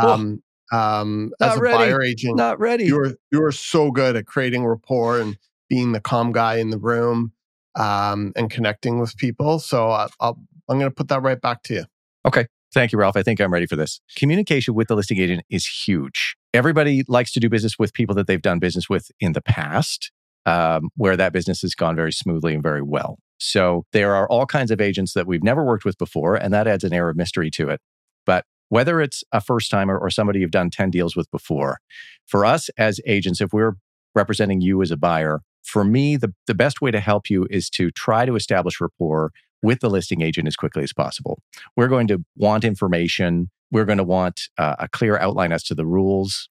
[0.00, 1.76] Um, um, as a ready.
[1.76, 2.84] buyer agent, not ready.
[2.84, 5.36] You're you're so good at creating rapport and
[5.68, 7.32] being the calm guy in the room
[7.74, 9.58] um, and connecting with people.
[9.58, 10.38] So I, I'll,
[10.68, 11.84] I'm going to put that right back to you.
[12.24, 12.46] Okay.
[12.72, 13.16] Thank you, Ralph.
[13.16, 14.00] I think I'm ready for this.
[14.16, 16.36] Communication with the listing agent is huge.
[16.54, 20.10] Everybody likes to do business with people that they've done business with in the past,
[20.46, 23.18] um, where that business has gone very smoothly and very well.
[23.38, 26.66] So there are all kinds of agents that we've never worked with before, and that
[26.66, 27.80] adds an air of mystery to it.
[28.24, 31.78] But whether it's a first timer or somebody you've done 10 deals with before,
[32.26, 33.74] for us as agents, if we're
[34.14, 37.68] representing you as a buyer, for me, the, the best way to help you is
[37.70, 39.30] to try to establish rapport
[39.62, 41.38] with the listing agent as quickly as possible.
[41.76, 43.50] We're going to want information.
[43.70, 46.48] We're going to want uh, a clear outline as to the rules.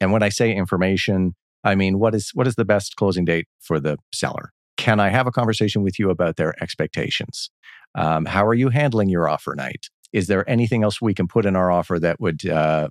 [0.00, 3.46] And when I say information, I mean what is what is the best closing date
[3.60, 4.52] for the seller?
[4.76, 7.50] Can I have a conversation with you about their expectations?
[7.94, 9.88] Um, how are you handling your offer night?
[10.12, 12.88] Is there anything else we can put in our offer that would uh,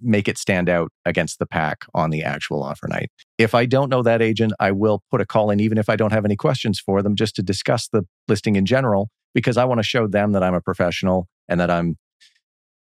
[0.00, 3.10] make it stand out against the pack on the actual offer night.
[3.38, 5.96] If I don't know that agent, I will put a call in, even if I
[5.96, 9.64] don't have any questions for them, just to discuss the listing in general, because I
[9.64, 11.96] want to show them that I'm a professional and that I'm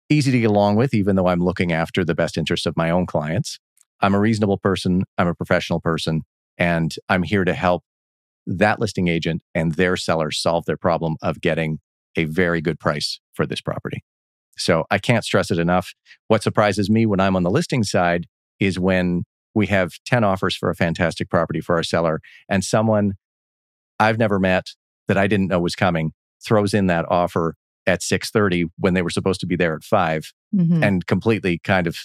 [0.09, 2.90] easy to get along with, even though I'm looking after the best interests of my
[2.90, 3.59] own clients.
[4.01, 6.22] I'm a reasonable person, I'm a professional person,
[6.59, 7.83] and I'm here to help
[8.46, 11.81] that listing agent and their seller solve their problem of getting
[12.16, 14.05] a very good price for this property.
[14.58, 15.92] So I can't stress it enough.
[16.28, 18.26] What surprises me when I'm on the listing side
[18.58, 23.12] is when we have 10 offers for a fantastic property for our seller and someone
[23.98, 24.66] I've never met
[25.08, 26.12] that I didn't know was coming
[26.44, 27.54] throws in that offer
[27.86, 30.82] at 6:30 when they were supposed to be there at 5 Mhm.
[30.84, 31.96] and completely kind of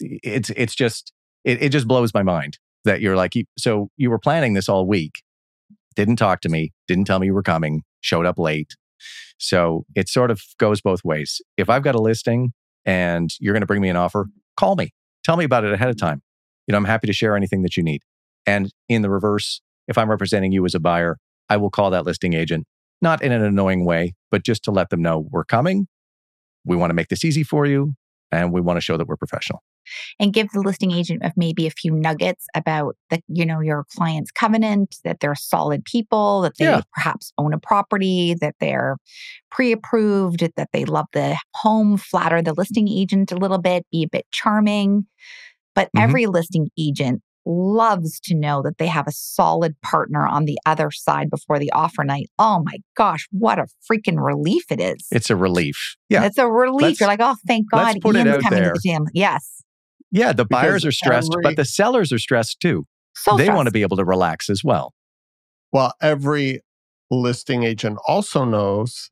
[0.00, 1.12] it's it's just
[1.44, 4.86] it, it just blows my mind that you're like so you were planning this all
[4.86, 5.22] week
[5.96, 8.74] didn't talk to me didn't tell me you were coming showed up late
[9.38, 11.40] so it sort of goes both ways.
[11.56, 12.52] If i've got a listing
[12.84, 14.92] and you're going to bring me an offer call me.
[15.24, 16.06] Tell me about it ahead of mm-hmm.
[16.06, 16.22] time.
[16.66, 18.02] You know i'm happy to share anything that you need.
[18.46, 22.04] And in the reverse if i'm representing you as a buyer i will call that
[22.04, 22.66] listing agent
[23.00, 25.88] not in an annoying way but just to let them know we're coming
[26.64, 27.94] we want to make this easy for you
[28.30, 29.62] and we want to show that we're professional
[30.20, 33.84] and give the listing agent of maybe a few nuggets about the you know your
[33.96, 36.80] client's covenant that they're solid people that they Yeah.
[36.94, 38.96] perhaps own a property that they're
[39.50, 44.08] pre-approved that they love the home flatter the listing agent a little bit be a
[44.08, 45.06] bit charming.
[45.74, 46.02] But Mhm.
[46.02, 50.90] every listing agent loves to know that they have a solid partner on the other
[50.90, 52.28] side before the offer night.
[52.38, 55.06] Oh my gosh what a freaking relief it is.
[55.10, 55.96] It's a relief.
[56.10, 56.24] Yeah.
[56.24, 56.82] It's a relief.
[56.82, 58.72] Let's- you're like oh thank let's god it ian's out coming there.
[58.74, 59.06] to the gym.
[59.14, 59.62] Yes
[60.10, 63.66] yeah the buyers are stressed every- but the sellers are stressed too so they want
[63.66, 64.92] to be able to relax as well
[65.72, 66.62] Well, every
[67.10, 69.10] listing agent also knows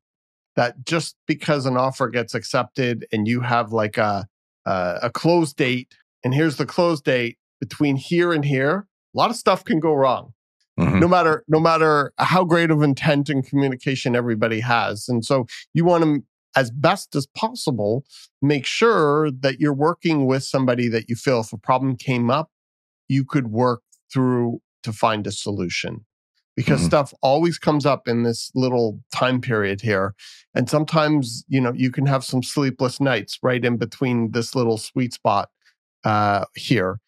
[0.55, 4.27] that just because an offer gets accepted and you have like a
[4.65, 9.31] a, a close date, and here's the close date between here and here, a lot
[9.31, 10.33] of stuff can go wrong.
[10.79, 11.01] Mhm.
[11.01, 15.85] No matter no matter how great of intent and communication everybody has, and so you
[15.85, 16.23] want to
[16.57, 18.05] as best as possible
[18.43, 22.51] make sure that you're working with somebody that you feel if a problem came up
[23.09, 26.05] you could work through to find a solution
[26.57, 26.87] because Mhm.
[26.87, 30.15] stuff always comes up in this little time period here
[30.55, 34.79] and sometimes you know you can have some sleepless nights right in between this little
[34.79, 35.51] sweet spot
[36.05, 37.01] uh here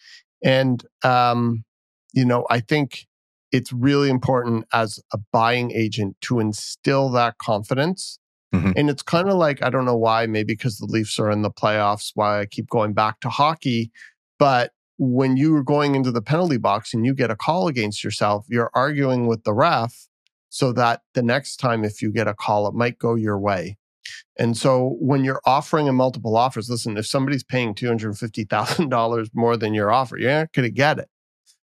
[0.45, 1.65] and um
[2.13, 3.07] you know i think
[3.53, 8.19] it's really important as a buying agent to instill that confidence
[8.55, 8.73] Mhm.
[8.77, 11.43] and it's kind of like i don't know why maybe because the leafs are in
[11.43, 13.91] the playoffs why i keep going back to hockey
[14.39, 18.03] but when you are going into the penalty box and you get a call against
[18.03, 20.09] yourself, you're arguing with the ref
[20.49, 23.77] so that the next time, if you get a call, it might go your way.
[24.39, 29.75] And so when you're offering a multiple offers, listen, if somebody's paying $250,000 more than
[29.75, 31.09] your offer, you're not going to get it.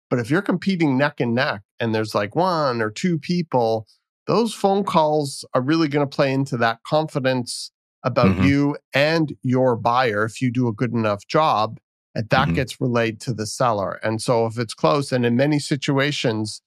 [0.09, 3.87] But if you're competing neck and neck and there's like one or two people,
[4.27, 7.71] those phone calls are really going to play into that confidence
[8.03, 8.47] about Mhm.
[8.47, 11.79] you and your buyer if you do a good enough job
[12.13, 12.55] and that Mhm.
[12.55, 13.99] gets relayed to the seller.
[14.03, 16.61] And so if it's close, and in many situations,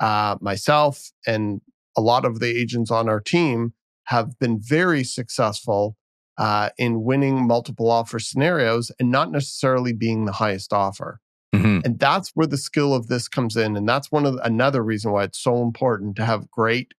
[0.00, 1.60] uh, myself and
[1.96, 5.96] a lot of the agents on our team have been very successful
[6.38, 11.20] uh, in winning multiple offer scenarios and not necessarily being the highest offer.
[11.54, 11.84] Mhm.
[11.84, 13.76] And that's where the skill of this comes in.
[13.76, 16.94] And that's one of the, another reason why it's so important to have great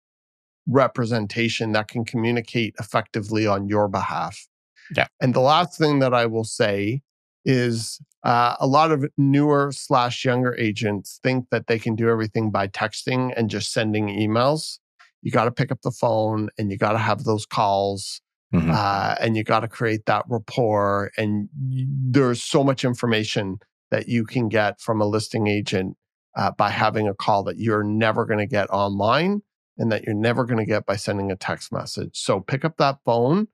[0.67, 4.47] representation that can communicate effectively on your behalf.
[4.95, 5.07] Yeah.
[5.21, 7.01] And the last thing that I will say
[7.45, 12.51] is uh, a lot of newer slash younger agents think that they can do everything
[12.51, 14.79] by texting and just sending emails.
[15.21, 18.21] You got to pick up the phone and you got to have those calls
[18.53, 18.71] Mhm.
[18.71, 21.11] uh, and you got to create that rapport.
[21.17, 23.57] And there's so much information
[23.89, 25.97] that you can get from a listing agent
[26.35, 29.41] uh, by having a call that you're never going to get online
[29.77, 32.11] and that you're never going to get by sending a text message.
[32.13, 33.47] So pick up that phone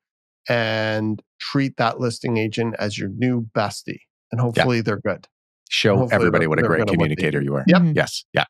[0.47, 3.99] and treat that listing agent as your new bestie.
[4.31, 5.27] And hopefully they're good.
[5.69, 7.81] show Hopefully everybody what a great good at what they communicator you are Yep.
[7.95, 8.45] Yes yeah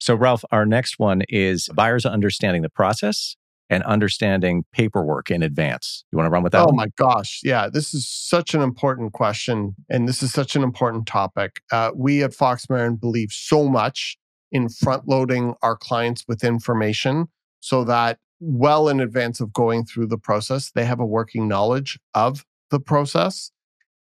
[0.00, 3.36] so ralph our next one is buyers understanding the process
[3.70, 6.76] and understanding paperwork in advance you want to run with that Oh one?
[6.76, 7.40] my gosh.
[7.44, 9.74] Yeah, this is such an important question.
[9.88, 11.62] And this is such an important topic.
[11.72, 14.16] Uh, we at Fox Marin believe so much
[14.54, 17.26] in front loading our clients with information
[17.60, 21.98] so that well in advance of going through the process, they have a working knowledge
[22.14, 23.50] of the process.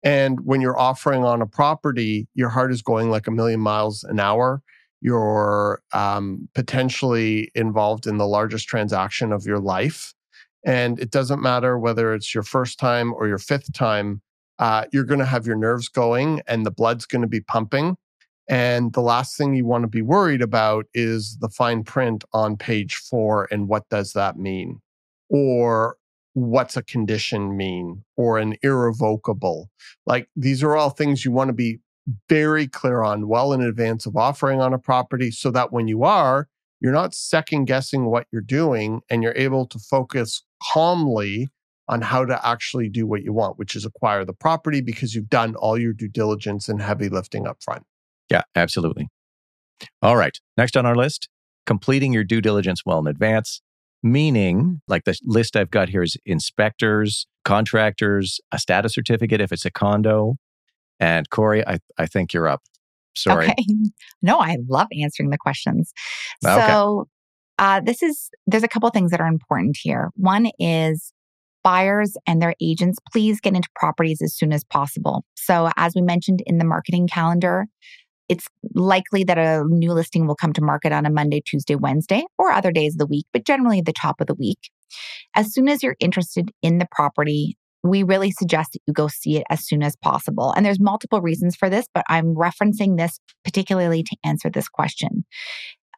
[0.05, 4.05] And when you're offering on a property, your heart is going like a million miles
[4.05, 4.63] an hour.
[5.01, 10.13] You're um, potentially involved in the largest transaction of your life.
[10.65, 14.23] And it doesn't matter whether it's your first time or your fifth time,
[14.59, 17.97] uh, you're going to have your nerves going and the blood's going to be pumping.
[18.49, 22.57] And the last thing you want to be worried about is the fine print on
[22.57, 24.81] page four and what does that mean?
[25.29, 25.97] Or
[26.35, 28.05] what's a condition mean?
[28.17, 29.71] Or an irrevocable?
[30.07, 31.81] Like these are all things you want to be
[32.29, 36.03] very clear on well in advance of offering on a property so that when you
[36.03, 36.49] are,
[36.81, 40.43] you're not second guessing what you're doing and you're able to focus
[40.73, 41.49] calmly
[41.89, 45.29] on how to actually do what you want, which is acquire the property because you've
[45.29, 47.85] done all your due diligence and heavy lifting up front.
[48.33, 49.09] Yeah absolutely
[50.01, 51.29] all right next on our list
[51.67, 53.61] completing your due diligence well in advance,
[54.03, 59.65] meaning like the list I've got here is inspectors, contractors, a status certificate if it's
[59.65, 60.37] a condo.
[61.01, 62.63] And Corey, I, I think you're up.
[63.17, 63.47] Sorry.
[63.47, 63.55] Okay.
[64.25, 65.93] No, I love answering the questions.
[66.47, 66.67] Okay.
[66.67, 67.09] So,
[67.59, 70.11] uh, this is, there's a couple things that are important here.
[70.15, 71.13] One is
[71.65, 75.25] buyers and their agents, please get into properties as soon as possible.
[75.35, 77.67] So, as we mentioned in the marketing calendar,
[78.33, 82.25] it's likely that a new listing will come to market on a Monday, Tuesday, Wednesday,
[82.39, 84.71] or other days of the week, but generally the top of the week.
[85.37, 89.37] As soon as you're interested in the property, we really suggest that you go see
[89.37, 90.51] it as soon as possible.
[90.57, 95.27] And there's multiple reasons for this, but I'm referencing this particularly to answer this question.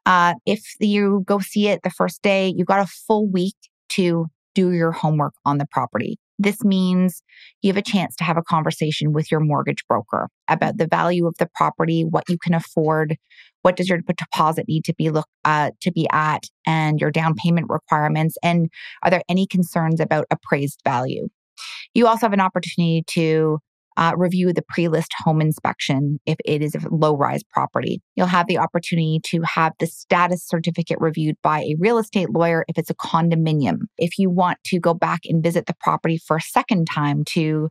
[0.05, 3.55] Uh, if you go see it the first day, you've got a full week
[3.91, 4.27] to
[4.57, 6.19] do your homework on the property.
[6.39, 7.23] This means
[7.63, 11.27] you have a chance to have a conversation with your mortgage broker about the value
[11.27, 13.17] of the property, what you can afford,
[13.63, 17.35] what does your deposit need to be look uh, to be at, and your down
[17.35, 18.69] payment requirements, and
[19.03, 21.29] are there any concerns about appraised value?
[21.95, 23.59] You also have an opportunity to
[23.97, 28.01] uh, review the pre list home inspection if it is a low rise property.
[28.17, 32.65] You'll have the opportunity to have the status certificate reviewed by a real estate lawyer
[32.69, 33.81] if it's a condominium.
[33.99, 37.71] If you want to go back and visit the property for a second time to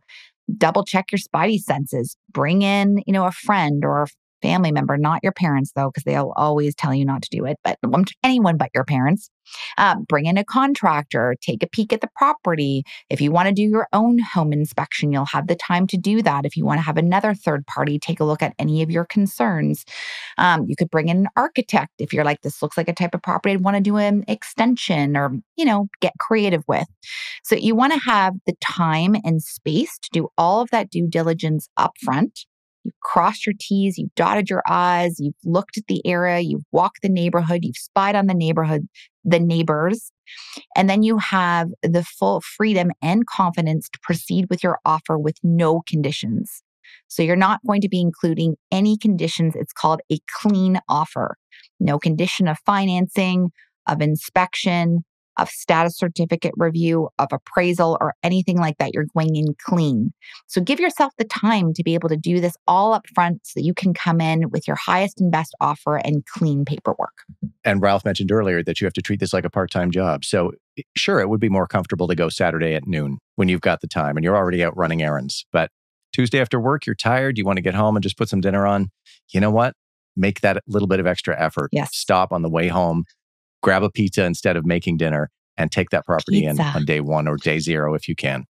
[0.57, 4.07] double check your spidey senses, bring in, you know, a friend or
[4.43, 7.57] family member, not your parents, though, because they'll always tell you not to do it,
[7.63, 7.79] but
[8.23, 9.29] anyone but your parents.
[9.77, 12.83] Uh, bring in a contractor, take a peek at the property.
[13.09, 16.21] If you want to do your own home inspection, you'll have the time to do
[16.21, 16.45] that.
[16.45, 19.05] If you want to have another third party take a look at any of your
[19.05, 19.85] concerns,
[20.37, 23.13] um, you could bring in an architect if you're like, this looks like a type
[23.13, 26.87] of property I'd want to do an extension or, you know, get creative with.
[27.43, 31.07] So you want to have the time and space to do all of that due
[31.07, 32.45] diligence upfront
[32.83, 37.01] You've crossed your T's, you've dotted your I's, you've looked at the area, you've walked
[37.01, 38.87] the neighborhood, you've spied on the neighborhood,
[39.23, 40.11] the neighbors.
[40.75, 45.37] And then you have the full freedom and confidence to proceed with your offer with
[45.43, 46.63] no conditions.
[47.07, 49.55] So you're not going to be including any conditions.
[49.55, 51.37] It's called a clean offer.
[51.79, 53.51] No condition of financing,
[53.87, 55.03] of inspection,
[55.37, 58.93] of status certificate review, of appraisal, or anything like that.
[58.93, 60.13] You're going in clean.
[60.47, 63.53] So give yourself the time to be able to do this all up front so
[63.59, 67.13] that you can come in with your highest and best offer and clean paperwork.
[67.63, 70.25] And Ralph mentioned earlier that you have to treat this like a part time job.
[70.25, 70.51] So,
[70.95, 73.87] sure, it would be more comfortable to go Saturday at noon when you've got the
[73.87, 75.45] time and you're already out running errands.
[75.51, 75.71] But
[76.13, 78.67] Tuesday after work, you're tired, you want to get home and just put some dinner
[78.67, 78.89] on.
[79.33, 79.73] You know what?
[80.15, 81.69] Make that little bit of extra effort.
[81.71, 81.89] Yes.
[81.93, 83.05] Stop on the way home
[83.63, 86.49] grab a pizza instead of making dinner and take that property Pizza.
[86.49, 88.45] in on day one or day zero if you can.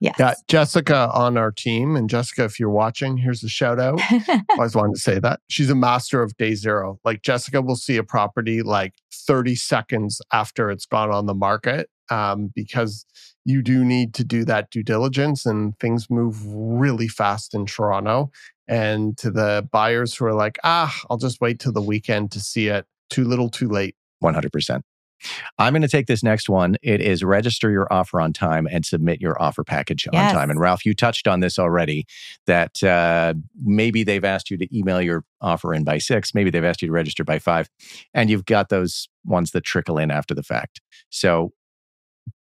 [0.00, 0.16] Yes.
[0.16, 1.96] Got Jessica on our team.
[1.96, 4.00] And Jessica, if you're watching, here's a shout out.
[4.00, 5.40] I always wanted to say that.
[5.48, 7.00] She's a master of day zero.
[7.04, 11.88] Like Jessica will see a property like 30 seconds after it's gone on the market
[12.10, 13.04] um, because
[13.44, 18.30] you do need to do that due diligence and things move really fast in Toronto.
[18.68, 22.40] And to the buyers who are like, ah, I'll just wait till the weekend to
[22.40, 23.96] see it, too little, too late.
[24.22, 24.80] 100%.
[25.58, 26.76] I'm going to take this next one.
[26.80, 30.32] It is register your offer on time and submit your offer package Yes.
[30.32, 30.48] on time.
[30.50, 32.06] And Ralph, you touched on this already
[32.46, 36.62] that uh, maybe they've asked you to email your offer in by six, maybe they've
[36.64, 37.68] asked you to register by five,
[38.14, 40.80] and you've got those ones that trickle in after the fact.
[41.10, 41.52] So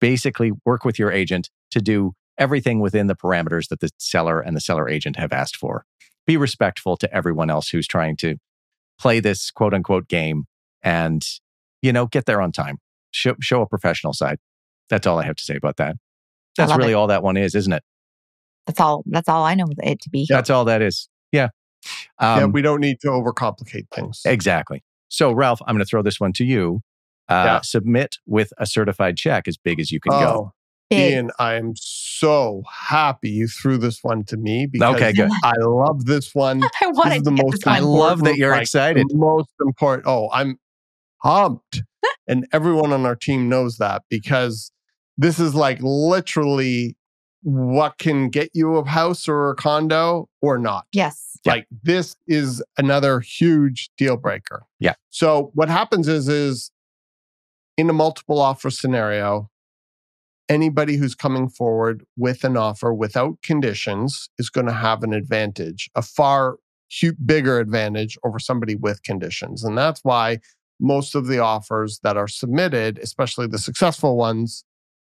[0.02, 4.56] basically, work with your agent to do everything within the parameters that the seller and
[4.56, 5.86] the seller agent have asked for.
[6.26, 8.38] Be respectful to everyone else who's trying to
[9.00, 10.46] play this quote unquote game
[10.82, 11.24] and
[11.84, 12.78] you know, get there on time.
[13.12, 14.40] Show, show a professional side.
[14.90, 15.96] That's all I have to say about that.
[16.58, 16.96] That's really it.
[16.96, 17.84] all that one is, isn't it?
[18.66, 19.04] That's all.
[19.06, 20.26] That's all I know it to be.
[20.28, 21.10] That's all that is.
[21.32, 21.50] Yeah.
[22.20, 24.22] yeah, Um, we don't need to overcomplicate things.
[24.26, 24.84] exactly.
[25.10, 26.82] So, Ralph, I'm going to throw this one to you.
[27.30, 27.62] Uh, Yeah.
[27.62, 30.18] Submit with a certified check as big as you can go.
[30.48, 30.52] Oh,
[30.90, 31.14] Big.
[31.14, 35.30] Ian, I am so happy you threw this one to me because Okay, good.
[35.44, 36.62] I love this one.
[36.64, 37.68] I This wanted is to the get most this.
[37.68, 39.08] I love that you're like, excited.
[39.14, 40.06] Most important.
[40.08, 40.60] Oh, I'm
[41.24, 41.84] pumped.
[42.28, 44.72] and everyone on our team knows that because
[45.18, 46.98] this is like literally
[47.44, 50.86] what can get you a house or a condo or not.
[50.94, 51.38] Yes.
[51.46, 51.54] Yeah.
[51.54, 54.64] Like this is another huge deal breaker.
[54.80, 54.94] Yeah.
[55.10, 56.72] So what happens is is
[57.78, 59.50] in a multiple offer scenario,
[60.48, 65.90] anybody who's coming forward with an offer without conditions is going to have an advantage,
[65.96, 66.58] a far
[67.02, 69.64] hu- bigger advantage over somebody with conditions.
[69.64, 70.40] And that's why
[70.80, 74.66] most of the offers that are submitted, especially the successful ones,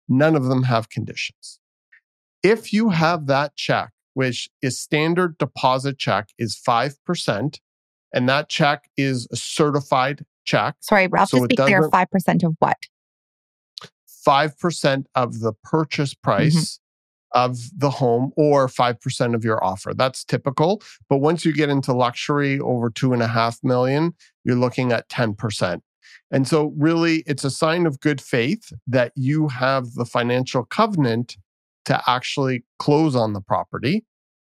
[0.08, 1.60] none of them have conditions.
[2.42, 7.58] If you have that check, which is standard deposit check is 5%,
[8.12, 10.74] and that check is a certified check.
[10.80, 12.76] Sorry, Ralph, So just be clear doesn't- 5% of what?
[14.26, 16.30] 5% of the purchase mm-hmm.
[16.30, 16.80] price
[17.34, 19.94] of the home or 5% of your offer.
[19.94, 20.82] That's typical.
[21.08, 24.14] But once you get into luxury over two and a half million,
[24.44, 25.80] you're looking at 10%.
[26.30, 31.36] And so, really, it's a sign of good faith that you have the financial covenant
[31.84, 34.04] to actually close on the property.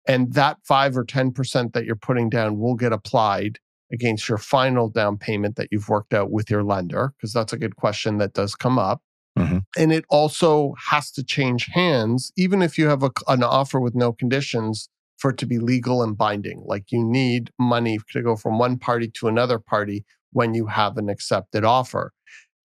[0.07, 3.59] And that 5 or 10% that you're putting down will get applied
[3.91, 7.57] against your final down payment that you've worked out with your lender, because that's a
[7.57, 9.01] good question that does come up.
[9.37, 9.57] Mm-hmm.
[9.77, 13.95] And it also has to change hands, even if you have a, an offer with
[13.95, 16.63] no conditions for it to be legal and binding.
[16.65, 20.97] Like you need money to go from one party to another party when you have
[20.97, 22.13] an accepted offer.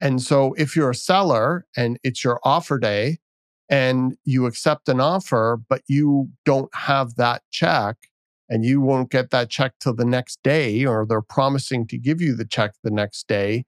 [0.01, 3.19] And so if you're a seller and it's your offer day
[3.69, 7.97] and you accept an offer, but you don't have that check
[8.49, 12.21] and you won't get that check till the next day, or they're promising to give
[12.21, 13.65] you the check the next day,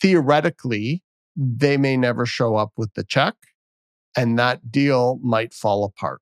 [0.00, 1.02] theoretically,
[1.36, 3.34] they may never show up with the check
[4.16, 6.20] and that deal might fall apart.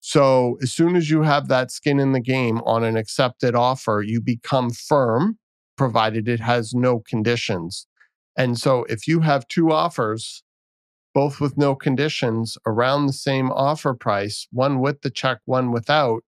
[0.00, 4.04] So, as soon as you have that skin in the game on an accepted offer,
[4.06, 5.38] you become firm,
[5.78, 7.86] provided it has no conditions.
[8.36, 10.42] And so, if you have two offers,
[11.14, 16.22] both with no conditions around the same offer price, one with the check, one without,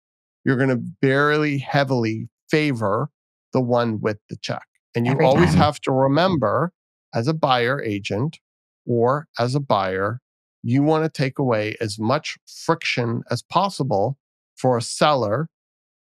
[0.44, 3.10] you're going to very heavily favor
[3.52, 4.62] the one with the check.
[4.94, 5.58] And you Every always time.
[5.58, 6.72] have to remember
[7.16, 8.38] as a buyer agent
[8.86, 10.20] or as a buyer,
[10.62, 14.18] you want to take away as much friction as possible
[14.54, 15.48] for a seller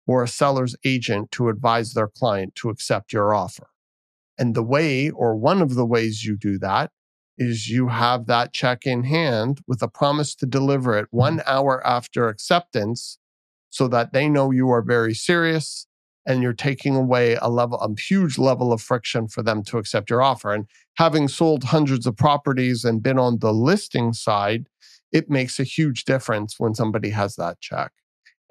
[0.05, 3.67] or a seller's agent to advise their client to accept your offer.
[4.37, 6.91] And the way, or one of the ways you do that,
[7.37, 11.17] is you have that check in hand with a promise to deliver it mm-hmm.
[11.17, 13.17] one hour after acceptance
[13.71, 15.87] so that they know you are very serious
[16.29, 20.11] and you're taking away a level, a huge level of friction for them to accept
[20.11, 20.53] your offer.
[20.53, 24.69] And having sold hundreds of properties and been on the listing side,
[25.11, 27.91] it makes a huge difference when somebody has that check.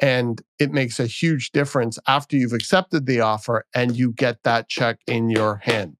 [0.01, 4.69] And it makes a huge difference after you've accepted the offer and you get that
[4.69, 5.99] check in your hand.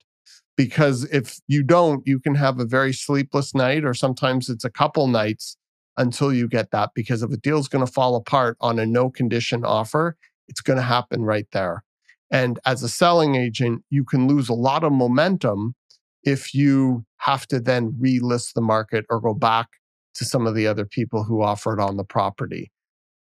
[0.57, 4.71] Because if you don't, you can have a very sleepless night, or sometimes it's a
[4.71, 5.57] couple nights
[5.97, 6.91] until you get that.
[6.93, 10.17] Because if a deal's going to fall apart on a no condition offer,
[10.49, 11.85] it's going to happen right there.
[12.31, 15.75] And as a selling agent, you can lose a lot of momentum
[16.23, 19.69] if you have to then relist the market or go back
[20.15, 22.71] to some of the other people who offered on the property.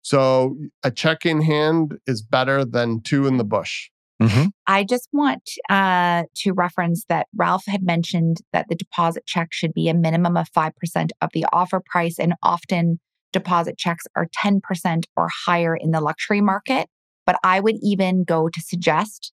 [0.02, 3.90] So a check in hand is better than two in the bush.
[4.20, 4.50] Mhm.
[4.66, 9.72] I just want uh, to reference that Ralph had mentioned that the deposit check should
[9.72, 12.18] be a minimum of 5% of the offer price.
[12.18, 12.98] And often
[13.32, 16.88] deposit checks are 10% or higher in the luxury market.
[17.28, 19.32] But I would even go to suggest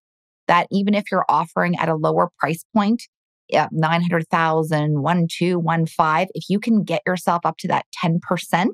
[0.50, 3.04] that even if you're offering at a lower price point,
[3.48, 8.68] yeah, 900,000, 1, 2, 1, 5, if you can get yourself up to that 10%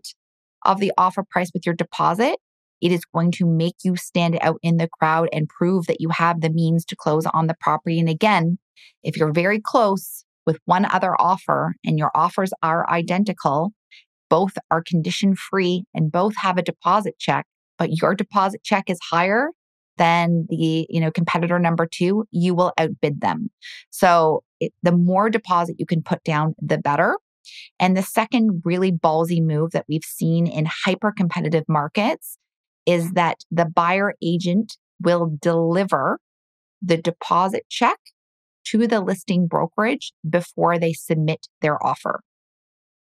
[0.66, 2.40] of the offer price with your deposit,
[2.82, 6.10] it is going to make you stand out in the crowd and prove that you
[6.10, 8.00] have the means to close on the property.
[8.00, 8.58] And again,
[9.04, 13.72] if you're very close with one other offer and your offers are identical,
[14.32, 17.46] both are condition free and both have a deposit check,
[17.82, 19.50] Uh, your deposit check is higher
[19.98, 23.50] than the you know competitor number 2, you will outbid them.
[23.90, 27.18] So, it, the more deposit you can put down, the better.
[27.80, 32.38] And the second really ballsy move that we've seen in hyper competitive markets
[32.86, 36.20] is that the buyer agent will deliver
[36.82, 37.98] the deposit check
[38.66, 42.22] to the listing brokerage before they submit their offer.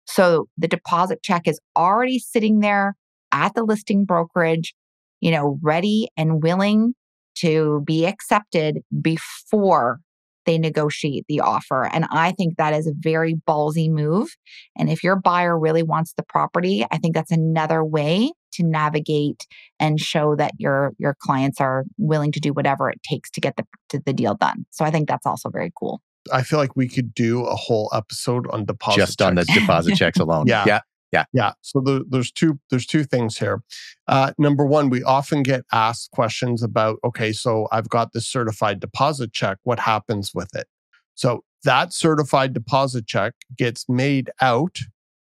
[0.06, 2.96] So the deposit check is already sitting there
[3.32, 4.74] at the listing brokerage,
[5.20, 6.94] you know, ready and willing
[7.36, 10.00] to be accepted before
[10.44, 11.84] they negotiate the offer.
[11.84, 14.30] And I think that is a very ballsy move.
[14.76, 19.46] And if your buyer really wants the property, I think that's another way to navigate
[19.80, 23.56] and show that your your clients are willing to do whatever it takes to get
[23.56, 24.66] the to the deal done.
[24.70, 26.02] So I think that's also very cool.
[26.32, 28.98] I feel like we could do a whole episode on deposit.
[28.98, 30.46] Just on the deposit checks alone.
[30.46, 30.64] Yeah.
[30.66, 30.80] Yeah.
[31.12, 31.24] Yeah.
[31.32, 31.52] Yeah.
[31.60, 33.62] So the, there's two there's two things here.
[34.08, 38.80] Uh, number one, we often get asked questions about okay, so I've got this certified
[38.80, 39.58] deposit check.
[39.62, 40.66] What happens with it?
[41.14, 44.78] So that certified deposit check gets made out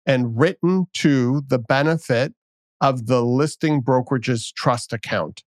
[0.04, 2.34] and written to the benefit
[2.80, 5.42] of the listing brokerage's trust account,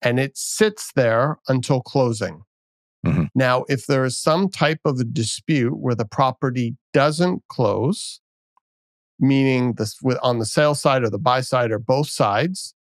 [0.00, 2.42] and it sits there until closing.
[3.06, 3.28] Mhm.
[3.34, 8.20] Now, if there is some type of a dispute where the property doesn't close,
[9.26, 12.74] meaning this with on the sale side or the buy side or both sides,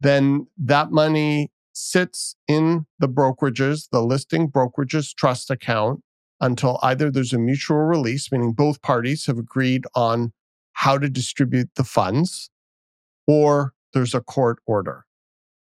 [0.00, 6.00] then that money sits in the brokerages, the listing brokerages trust account
[6.40, 10.32] until either there's a mutual release, meaning both parties have agreed on
[10.72, 12.50] how to distribute the funds,
[13.26, 15.04] or there's a court order.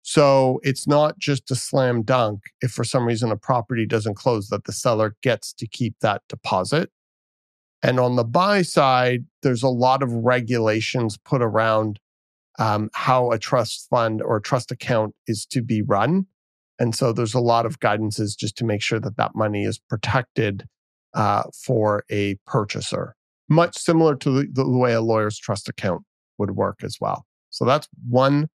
[0.01, 4.47] So it's not just a slam dunk if for some reason a property doesn't close
[4.49, 6.89] that the seller gets to keep that deposit.
[7.81, 11.99] And on the buy side, there's a lot of regulations put around
[12.57, 16.25] um, how a trust fund or trust account is to be run.
[16.77, 19.79] And so there's a lot of guidances just to make sure that that money is
[19.79, 20.65] protected
[21.13, 23.15] uh, for a purchaser,
[23.49, 26.03] much similar to the, the way a lawyer's trust account
[26.37, 27.25] would work as well.
[27.49, 28.49] So that's one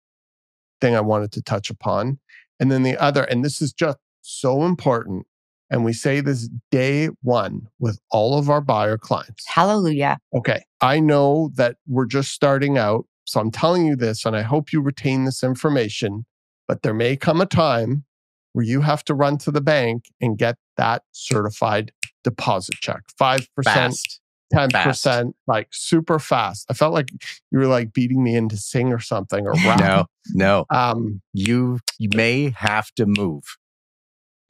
[0.81, 2.19] thing I wanted to touch upon.
[2.59, 5.25] And then the other, and this is just so important,
[5.71, 9.45] and we say this day one with all of our buyer clients.
[9.47, 10.19] Hallelujah.
[10.35, 10.65] Okay.
[10.81, 13.05] I know that we're just starting out.
[13.25, 16.25] So I'm telling you this, and I hope you retain this information,
[16.67, 18.03] but there may come a time
[18.51, 21.93] where you have to run to the bank and get that certified
[22.25, 24.19] deposit check 5%, Fast.
[24.53, 25.27] 10%, Fast.
[25.47, 26.65] like super fast.
[26.69, 27.07] I felt like
[27.51, 29.79] you were like beating me into sing or something or rap.
[29.79, 30.65] No, no.
[30.69, 33.43] Um, You, you may have to move.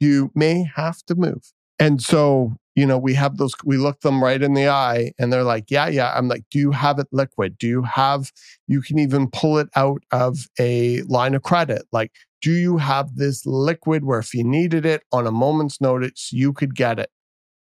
[0.02, 1.52] You may have to move.
[1.78, 5.32] And so, you know, we have those, we look them right in the eye and
[5.32, 6.12] they're like, yeah, yeah.
[6.14, 7.58] I'm like, do you have it liquid?
[7.58, 8.32] Do you have,
[8.66, 11.82] you can even pull it out of a line of credit?
[11.92, 16.30] Like, do you have this liquid where if you needed it on a moment's notice,
[16.32, 17.10] you could get it?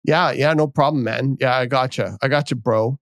[0.04, 1.36] Yeah, yeah, no problem, man.
[1.40, 2.16] Yeah, I gotcha.
[2.22, 2.98] I gotcha, bro.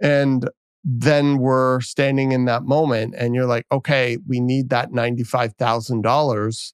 [0.00, 0.48] And
[0.84, 6.72] then we're standing in that moment and you're like, okay, we need that $95,000.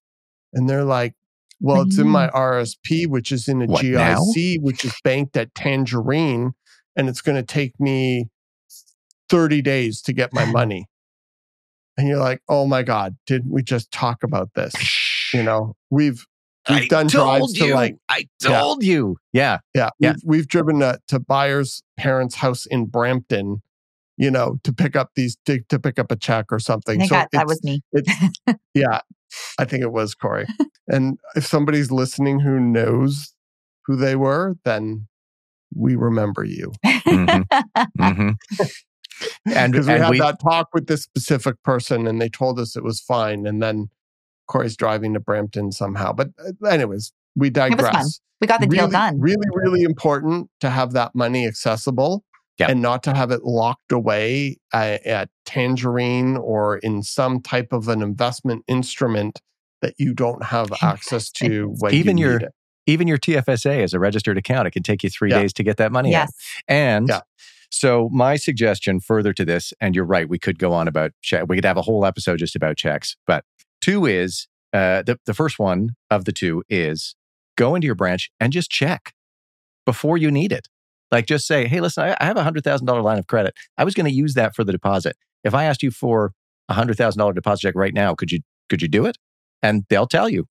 [0.53, 1.15] And they're like,
[1.61, 2.33] well, it's in my mm.
[2.35, 4.19] RSP, which is in a What, now?
[4.19, 6.53] GIC, which is banked at Tangerine,
[6.97, 8.29] and it's going to take me
[9.29, 10.87] 30 days to get my money.
[11.97, 14.73] And you're like, oh my God, didn't we just talk about this?
[15.33, 16.25] You know, we've
[16.69, 18.61] we've I done drives to like I Yeah.
[18.61, 19.17] told you.
[19.33, 19.59] Yeah.
[19.75, 20.13] yeah, Yeah.
[20.13, 23.63] We've, we've driven to, to buyer's parents' house in Brampton,
[24.17, 27.01] you know, to pick up these to, to pick up a check or something.
[27.07, 27.81] so that, that was me.
[27.93, 28.11] it's
[28.75, 29.01] yeah,
[29.59, 30.47] I think it was Corey.
[30.89, 33.35] and if somebody's listening who knows
[33.87, 35.07] who they were, then
[35.77, 37.45] we remember you Mhm.
[37.99, 38.31] hmm
[39.55, 42.59] And, because we and had we, that talk with this specific person, and they told
[42.59, 43.91] us it was fine, and then
[44.49, 46.13] Corey's driving to Brampton somehow.
[46.13, 48.21] But uh, anyways, we digress.
[48.41, 49.21] we got the really, deal done.
[49.21, 52.25] Really, really important to have that money accessible
[52.59, 52.67] Yeah.
[52.71, 57.89] and not to have it locked away at, at Tangerine or in some type of
[57.89, 59.41] an investment instrument
[59.83, 62.53] that you don't have access to when Even you your- need it.
[62.87, 64.69] even your TFSA is a registered account.
[64.69, 65.41] It can take you three Yeah.
[65.41, 66.29] days to get that money out.
[66.29, 66.33] yes.
[66.69, 67.21] And Yeah.
[67.71, 71.45] so my suggestion further to this, and you're right, we could go on about check.
[71.49, 73.17] We could have a whole episode just about checks.
[73.27, 73.45] But
[73.81, 77.15] two is uh, the the first one of the two is
[77.57, 79.13] go into your branch and just check
[79.87, 80.69] before you need it.
[81.15, 83.55] Like just say, hey, listen, I, have a hundred thousand dollar line of credit.
[83.79, 85.17] I was going to use that for the deposit.
[85.45, 86.33] If I asked you for
[86.69, 89.17] a hundred thousand dollar deposit check right now, could you could you do it?
[89.63, 90.47] And they'll tell you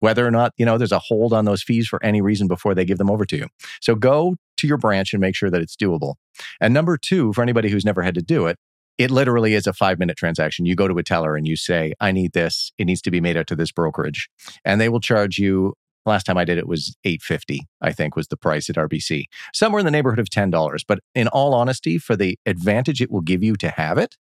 [0.00, 2.74] whether or not you know there's a hold on those fees for any reason before
[2.74, 3.46] they give them over to you.
[3.82, 6.14] So go to your branch and make sure that it's doable.
[6.62, 8.56] And number two, for anybody who's never had to do it,
[8.96, 10.64] it literally is a five minute transaction.
[10.64, 12.72] You go to a teller and you say, I need this.
[12.78, 14.30] It needs to be made out to this brokerage.
[14.64, 15.74] And they will charge you.
[16.06, 19.24] Last time I did it was 850, I think was the price at RBC.
[19.52, 20.82] Somewhere in the neighborhood of $10.
[20.86, 24.16] But in all honesty, for the advantage it will give you to have it,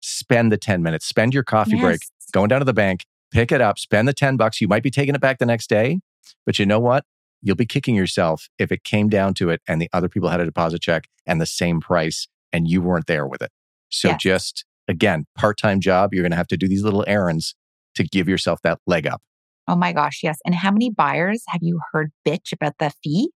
[0.00, 2.00] spend the 10 minutes, spend your coffee break,
[2.32, 4.60] going down to the bank, pick it up, spend the 10 bucks.
[4.60, 6.00] You might be taking it back the next day,
[6.46, 7.04] but you know what?
[7.42, 10.40] You'll be kicking yourself if it came down to it and the other people had
[10.40, 13.50] a deposit check and the same price and you weren't there with it.
[13.90, 14.20] So Yes.
[14.20, 17.54] just again, part-time job, you're going to have to do these little errands
[17.94, 19.20] to give yourself that leg up.
[19.68, 20.38] Oh my gosh, yes.
[20.44, 23.30] And how many buyers have you heard bitch about the fee?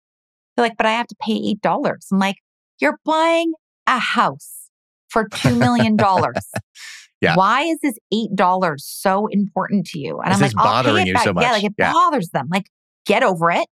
[0.56, 1.94] They're like, but I have to pay $8.
[2.12, 2.36] I'm like,
[2.80, 3.52] you're buying
[3.86, 4.68] a house
[5.08, 5.96] for $2 million.
[7.20, 7.34] Yeah.
[7.34, 10.20] Why is this $8 so important to you?
[10.20, 11.24] And I'm like, bothering it you back.
[11.24, 11.42] so much.
[11.42, 11.92] Yeah, like it Yeah.
[11.92, 12.48] bothers them.
[12.52, 12.66] Like,
[13.06, 13.66] get over it,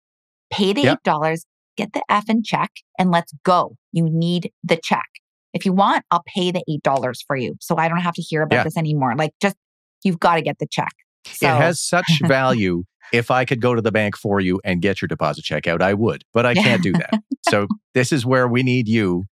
[0.51, 1.03] pay the Yep.
[1.03, 1.45] $8,
[1.77, 3.75] get the effing check, and let's go.
[3.91, 5.05] You need the check.
[5.53, 7.55] If you want, I'll pay the $8 for you.
[7.61, 8.63] So I don't have to hear about Yeah.
[8.63, 9.13] this anymore.
[9.17, 9.55] Like, just,
[10.03, 10.91] you've got to get the check.
[11.33, 12.83] So, It has such value.
[13.13, 15.81] If I could go to the bank for you and get your deposit check out,
[15.81, 16.63] I would, but I Yeah.
[16.63, 17.11] can't do that.
[17.49, 19.25] So this is where we need you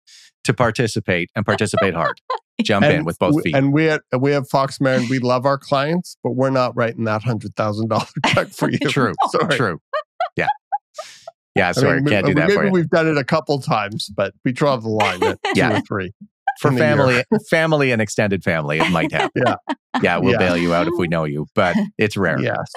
[0.44, 2.20] to participate and participate hard.
[2.62, 3.54] Jump in with both feet.
[3.56, 5.08] And we at, we have Fox Marin.
[5.08, 8.78] We love our clients, but we're not writing that hundred thousand dollar check for you.
[8.88, 9.14] True.
[9.30, 9.56] Sorry.
[9.56, 9.80] True.
[10.36, 10.48] Yeah.
[11.56, 11.70] Yeah.
[11.70, 12.72] I Sorry, mean, can't we- do uh, that maybe for you.
[12.72, 16.12] we've done it a couple times, but we draw the line at two or three.
[16.62, 19.42] For family, family and extended family, it might happen.
[19.46, 19.54] Yeah.
[20.02, 20.38] Yeah, we'll Yeah.
[20.38, 22.40] bail you out if we know you, but it's rare.
[22.40, 22.70] Yes.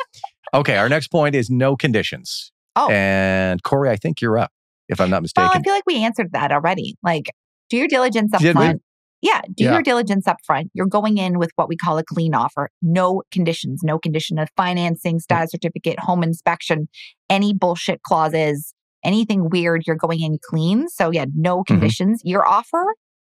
[0.54, 2.52] Okay, our next point is no conditions.
[2.76, 2.90] Oh.
[2.90, 4.52] And Corey, I think you're up,
[4.90, 5.50] if I'm not mistaken.
[5.50, 6.96] Well, I feel like we answered that already.
[7.04, 7.26] Like,
[7.70, 8.62] do your diligence up Did we?
[8.62, 8.82] front.
[9.22, 9.74] Yeah, do Yeah.
[9.74, 10.72] your diligence up front.
[10.74, 12.70] You're going in with what we call a clean offer.
[12.82, 16.90] No conditions, no condition of financing, status certificate, home inspection,
[17.30, 18.74] any bullshit clauses,
[19.04, 19.84] anything weird.
[19.88, 20.90] You're going in clean.
[20.90, 21.74] So, yeah, no mm-hmm.
[21.74, 22.22] conditions.
[22.24, 22.84] Your offer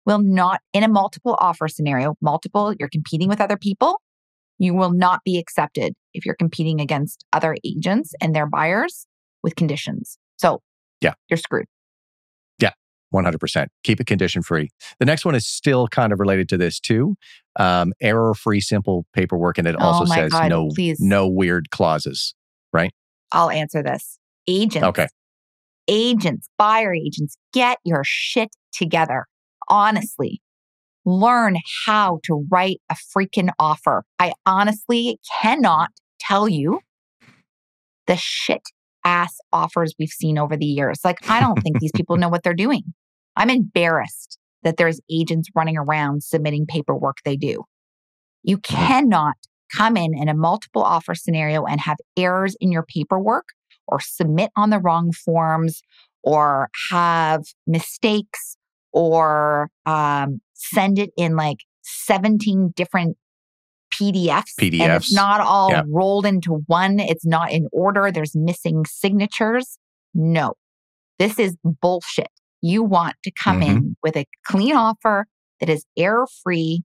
[0.07, 4.00] will not, in a multiple offer scenario, multiple, you're competing with other people,
[4.59, 9.07] you will not be accepted if you're competing against other agents and their buyers
[9.42, 10.18] with conditions.
[10.36, 10.61] So,
[11.00, 11.14] Yeah.
[11.28, 11.66] you're screwed.
[12.61, 12.70] Yeah,
[13.12, 13.68] 100%.
[13.84, 14.70] Keep it condition free.
[14.98, 17.16] The next one is still kind of related to this too.
[17.59, 19.59] Um, error free, simple paperwork.
[19.59, 20.98] And it Oh also says God, no, please.
[21.00, 22.34] no weird clauses.
[22.72, 22.92] Right?
[23.32, 24.18] I'll answer this.
[24.46, 24.86] Agents.
[24.86, 25.07] Okay.
[25.88, 29.26] Agents, buyer agents, get your shit together.
[29.68, 30.40] Honestly,
[31.04, 31.56] learn
[31.86, 34.04] how to write a freaking offer.
[34.18, 35.90] I honestly cannot
[36.20, 36.80] tell you
[38.06, 38.62] the shit
[39.04, 41.00] ass offers we've seen over the years.
[41.04, 42.82] Like, I don't think these people know what they're doing.
[43.36, 47.64] I'm embarrassed that there's agents running around submitting paperwork they do.
[48.42, 49.34] You cannot
[49.74, 53.46] come in in a multiple offer scenario and have errors in your paperwork
[53.88, 55.82] or submit on the wrong forms
[56.22, 58.56] or have mistakes
[58.93, 63.16] or um, send it in like 17 different
[63.95, 64.53] PDFs.
[64.59, 64.97] And PDFs.
[64.97, 65.82] it's not all Yeah.
[65.88, 66.99] rolled into one.
[67.01, 68.11] It's not in order.
[68.11, 69.78] There's missing signatures.
[70.14, 70.55] No,
[71.18, 72.28] this is bullshit.
[72.62, 73.66] You want to come Mhm.
[73.68, 75.26] in with a clean offer
[75.61, 76.84] that is error free,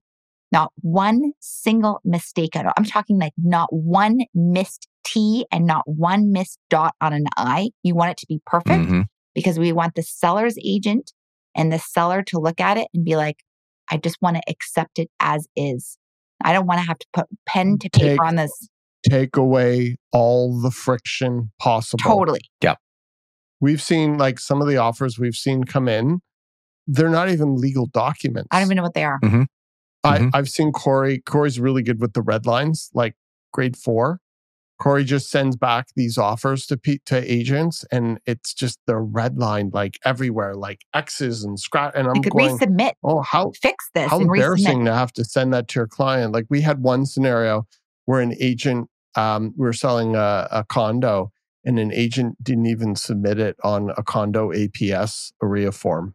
[0.52, 2.72] not one single mistake at all.
[2.76, 7.70] I'm talking like not one missed T and not one missed dot on an I.
[7.82, 9.04] You want it to be perfect Mhm.
[9.34, 11.12] because we want the seller's agent
[11.58, 13.36] and the seller to look at it and be like,
[13.90, 15.98] I just want to accept it as is.
[16.42, 18.68] I don't want to have to put pen to paper Take- on this.
[19.08, 22.02] Take away all the friction possible.
[22.02, 22.40] Totally.
[22.62, 22.74] Yeah.
[23.60, 26.20] We've seen like some of the offers we've seen come in.
[26.86, 28.48] They're not even legal documents.
[28.50, 29.18] I don't even know what they are.
[30.04, 30.30] I, Mhm.
[30.32, 31.20] I've seen Corey.
[31.26, 33.14] Corey's really good with the red lines, like
[33.52, 34.20] grade four.
[34.78, 39.74] Corey just sends back these offers to pe- to agents, and it's just they're redlined
[39.74, 41.92] like everywhere, like X's and scratch.
[41.96, 44.84] And I'm you could going, resubmit, oh, how fix this, how and embarrassing resubmit.
[44.86, 46.32] to have to send that to your client.
[46.32, 47.66] Like we had one scenario
[48.04, 51.32] where an agent, um, we were selling a, a condo,
[51.64, 56.14] and an agent didn't even submit it on a condo APS OREA form.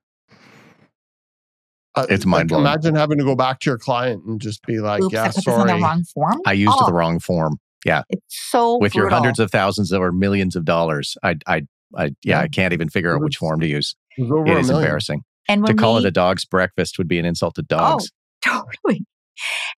[1.95, 2.63] Uh, It's mind-blowing.
[2.65, 5.29] Imagine having to go back to your client and just be like, Oops, "Yeah, I
[5.29, 6.41] sorry." the wrong form.
[6.45, 10.55] I used oh, the wrong form It's so with your hundreds of thousands or millions
[10.55, 11.15] of dollars.
[11.23, 11.63] I, I,
[11.95, 12.39] I, yeah, Yeah.
[12.41, 13.95] I can't even figure out which form to use.
[14.17, 15.21] It was over It a is embarrassing.
[15.47, 18.11] and To call we, it a dog's breakfast would be an insult to dogs.
[18.45, 19.05] Oh, Totally.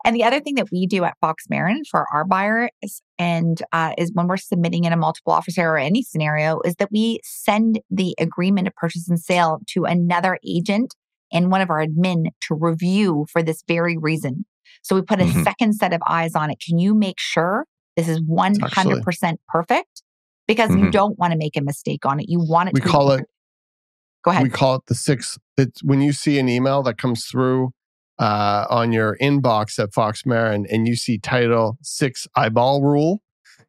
[0.03, 2.69] And the other thing that we do at Fox Marin for our buyers
[3.17, 6.75] and uh, is when we're submitting in a multiple offer scenario or any scenario is
[6.75, 10.93] that we send the agreement of purchase and sale to another agent
[11.31, 14.45] and one of our admin to review for this very reason.
[14.83, 15.43] So we put a Mhm.
[15.43, 16.57] second set of eyes on it.
[16.59, 17.65] Can you make sure
[17.95, 20.03] this is 100% perfect?
[20.47, 20.91] Because you Mhm.
[20.91, 22.27] don't want to make a mistake on it.
[22.29, 23.25] You want it We to be call it-
[24.23, 24.43] Go ahead.
[24.43, 25.37] We call it the six.
[25.57, 27.71] It's when you see an email that comes through
[28.17, 33.21] uh, on your inbox at Fox Marin and you see title six eyeball rule,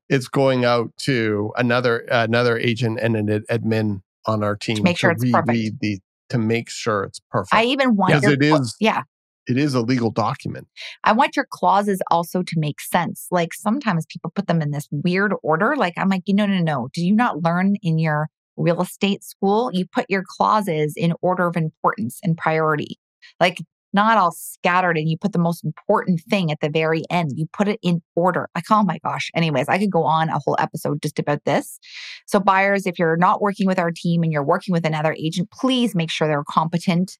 [0.08, 4.96] it's going out to another another agent and an admin on our team to make
[4.98, 5.80] sure it's perfect.
[5.80, 5.98] the
[6.30, 7.54] to make sure it's perfect.
[7.54, 9.02] I even want because it is yeah.
[9.46, 10.66] It is a legal document.
[11.04, 13.26] I want your clauses also to make sense.
[13.30, 15.76] Like sometimes people put them in this weird order.
[15.76, 16.88] Like I'm like, no, no, no.
[16.92, 19.70] Do you not learn in your real estate school?
[19.72, 22.98] You put your clauses in order of importance and priority.
[23.40, 23.58] Like
[23.92, 27.32] not all scattered and you put the most important thing at the very end.
[27.34, 28.48] You put it in order.
[28.54, 29.30] Like, oh my gosh.
[29.34, 31.78] Anyways, I could go on a whole episode just about this.
[32.26, 35.50] So buyers, if you're not working with our team and you're working with another agent,
[35.50, 37.16] please make sure they're competent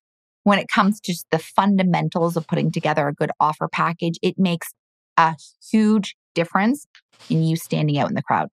[0.47, 4.39] when it comes to just the fundamentals of putting together a good offer package, it
[4.39, 4.69] makes
[5.17, 5.35] a
[5.73, 6.87] huge difference
[7.29, 8.47] in you standing out in the crowd.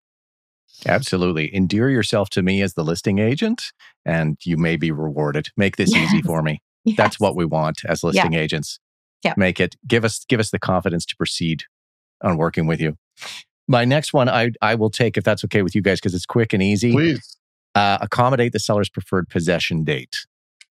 [0.86, 1.52] Absolutely.
[1.52, 3.72] Endear yourself to me as the listing agent,
[4.04, 5.48] and you may be rewarded.
[5.56, 6.62] Make this easy for me.
[6.84, 6.96] Yes.
[6.96, 8.78] That's what we want as listing agents.
[9.24, 9.34] Yeah.
[9.36, 11.64] Make it give us give us the confidence to proceed
[12.22, 12.98] on working with you.
[13.66, 16.24] My next one I I will take if that's okay with you guys because it's
[16.24, 16.92] quick and easy.
[16.92, 17.36] Please.
[17.74, 20.16] Uh, accommodate the seller's preferred possession date.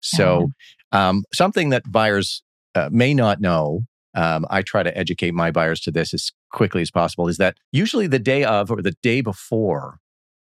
[0.01, 0.51] So
[0.92, 2.44] um, something that buyers
[2.76, 3.82] uh, may not know.
[4.14, 7.28] Um, I try to educate my buyers to this as quickly as possible.
[7.28, 10.00] Is that usually the day of or the day before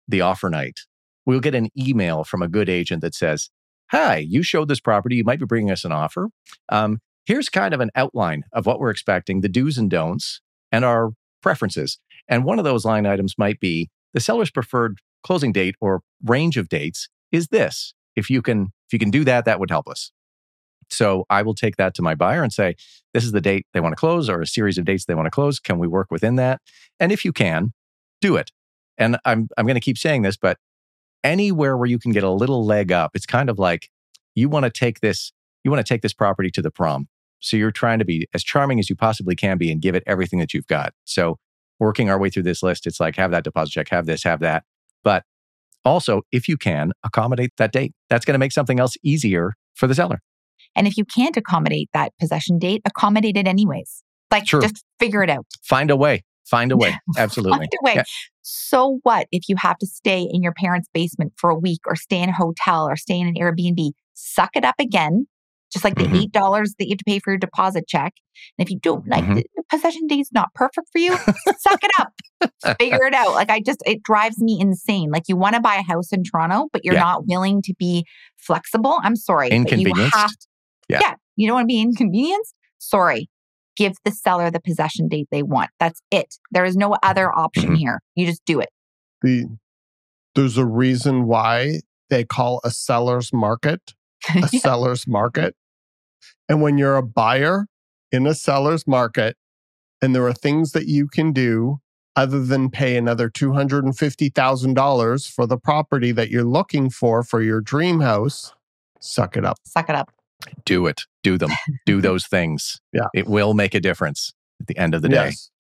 [0.09, 0.81] the offer night,
[1.27, 3.51] we'll get an email from a good agent that says,
[3.91, 5.17] Hi, you showed this property.
[5.17, 6.29] You might be bringing us an offer.
[6.69, 10.85] Um, here's kind of an outline of what we're expecting, the do's and don'ts, and
[10.85, 11.11] our
[11.43, 11.99] preferences.
[12.29, 16.57] And one of those line items might be the seller's preferred closing date or range
[16.57, 17.95] of dates is this.
[18.17, 20.13] If you can, if you can do that, that would help us.
[20.91, 22.77] So I will take that to my buyer and say,
[23.15, 25.27] this is the date they want to close or a series of dates they want
[25.27, 25.59] to close.
[25.59, 26.61] Can we work within that?
[26.99, 27.73] And if you can,
[28.21, 28.51] do it.
[28.99, 30.59] And I'm, I'm going to keep saying this, but
[31.25, 33.89] anywhere where you can get a little leg up, it's kind of like
[34.35, 35.33] you want to take this,
[35.65, 37.09] you want to take this property to the prom.
[37.41, 40.03] So you're trying to be as charming as you possibly can be and give it
[40.07, 40.93] everything that you've got.
[41.05, 41.39] So
[41.79, 44.41] working our way through this list, it's like have that deposit check, have this, have
[44.41, 44.65] that.
[45.03, 45.25] But
[45.85, 47.95] also, if you can, accommodate that date.
[48.11, 50.21] That's going to make something else easier for the seller.
[50.77, 54.03] And if you can't accommodate that possession date, accommodate it anyways.
[54.31, 54.61] Like True.
[54.61, 55.47] just figure it out.
[55.63, 56.23] Find a way.
[56.47, 56.97] Find a way.
[57.19, 57.59] Absolutely.
[57.59, 57.95] Find a way.
[57.97, 58.03] Yeah.
[58.43, 61.97] So what if you have to stay in your parents' basement for a week or
[61.97, 63.93] stay in a hotel or stay in an Airbnb?
[64.15, 65.27] Suck it up again.
[65.73, 66.17] Just like the mm-hmm.
[66.17, 68.13] eight dollars that you have to pay for your deposit check.
[68.59, 69.35] And if you don't like mm-hmm.
[69.35, 71.17] the, the possession date is not perfect for you,
[71.59, 72.13] suck it up.
[72.81, 73.35] Figure it out.
[73.35, 75.11] Like I just it drives me insane.
[75.13, 77.01] Like you want to buy a house in Toronto, but you're yeah.
[77.01, 78.05] not willing to be
[78.37, 78.99] flexible.
[79.03, 79.51] I'm sorry.
[79.51, 79.97] Inconvenienced.
[79.97, 80.33] you have
[80.91, 80.99] yeah.
[81.01, 81.15] yeah.
[81.37, 82.55] You don't want to be inconvenienced?
[82.79, 83.29] Sorry.
[83.77, 85.71] Give the seller the possession date they want.
[85.79, 86.37] That's it.
[86.51, 87.75] There is no other option mm-hmm.
[87.77, 88.01] here.
[88.15, 88.69] You just do it.
[89.23, 89.47] The
[90.35, 93.95] there's a reason why they call a seller's market
[94.29, 94.61] a yeah.
[94.61, 95.55] seller's market.
[96.49, 97.67] And when you're a buyer
[98.13, 99.37] in a seller's market
[100.03, 101.81] and there are things that you can do
[102.17, 108.01] other than pay another $250,000 for the property that you're looking for for your dream
[108.01, 108.53] house,
[109.01, 109.59] suck it up.
[109.65, 110.11] Suck it up.
[110.65, 111.03] Do it.
[111.23, 111.51] Do them.
[111.87, 112.81] Do those things.
[112.93, 113.09] Yeah.
[113.15, 115.27] It will make a difference at the end of the day.
[115.27, 115.51] Yes.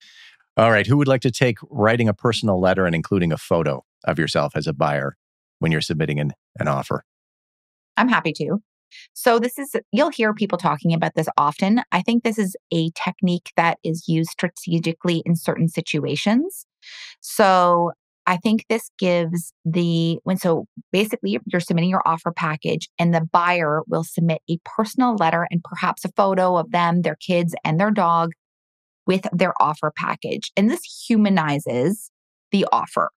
[0.57, 0.87] All right.
[0.87, 4.53] Who would like to take writing a personal letter and including a photo of yourself
[4.57, 5.16] as a buyer
[5.59, 7.05] when you're submitting an, an offer?
[7.97, 8.62] I'm happy to.
[9.12, 11.83] So, this is, you'll hear people talking about this often.
[11.93, 16.66] I think this is a technique that is used strategically in certain situations.
[17.20, 17.93] So,
[18.27, 23.27] I think this gives the when so basically you're submitting your offer package and the
[23.33, 27.81] buyer will submit a personal letter and perhaps a photo of them, their kids and
[27.81, 28.33] their dog
[29.07, 30.53] with their offer package.
[30.57, 32.11] And this humanizes
[32.53, 33.11] the offer.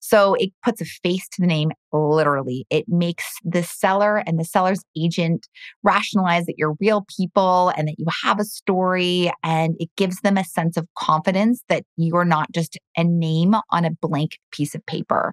[0.00, 2.66] So it puts a face to the name literally.
[2.70, 5.48] It makes the seller and the seller's agent
[5.82, 9.30] rationalize that you're real people and that you have a story.
[9.42, 13.84] And it gives them a sense of confidence that you're not just a name on
[13.84, 15.32] a blank piece of paper.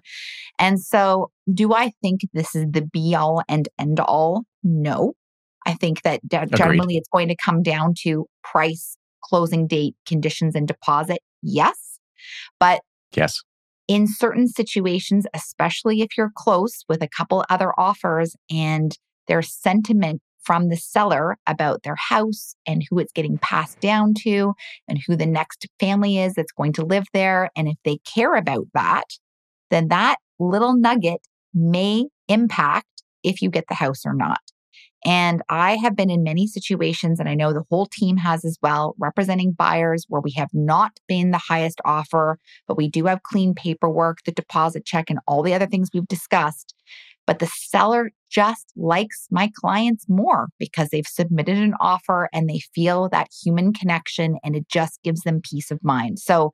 [0.58, 4.44] And so, do I think this is the be all and end all?
[4.64, 5.14] No.
[5.64, 6.96] I think that generally Agreed.
[6.98, 11.18] it's going to come down to price, closing date, conditions, and deposit.
[11.42, 11.98] Yes.
[12.58, 12.80] But
[13.12, 13.42] yes
[13.88, 18.96] in certain situations, especially if you're close with a couple other offers and
[19.28, 24.54] there's sentiment from the seller about their house and who it's getting passed down to
[24.88, 27.50] and who the next family is that's going to live there.
[27.56, 29.06] And if they care about that,
[29.70, 31.20] then that little nugget
[31.52, 34.38] may impact if you get the house or not.
[35.04, 38.58] And I have been in many situations, and I know the whole team has as
[38.62, 43.22] well, representing buyers where we have not been the highest offer, but we do have
[43.22, 46.74] clean paperwork, the deposit check, and all the other things we've discussed.
[47.26, 52.60] But the seller just likes my clients more because they've submitted an offer and they
[52.74, 56.18] feel that human connection and it just gives them peace of mind.
[56.18, 56.52] So,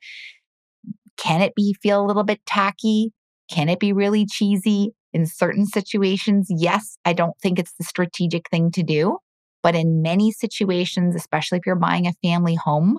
[1.18, 3.12] can it be feel a little bit tacky?
[3.50, 4.92] Can it be really cheesy?
[5.12, 9.18] In certain situations, yes, I don't think it's the strategic thing to do.
[9.62, 12.98] But in many situations, especially if you're buying a family home,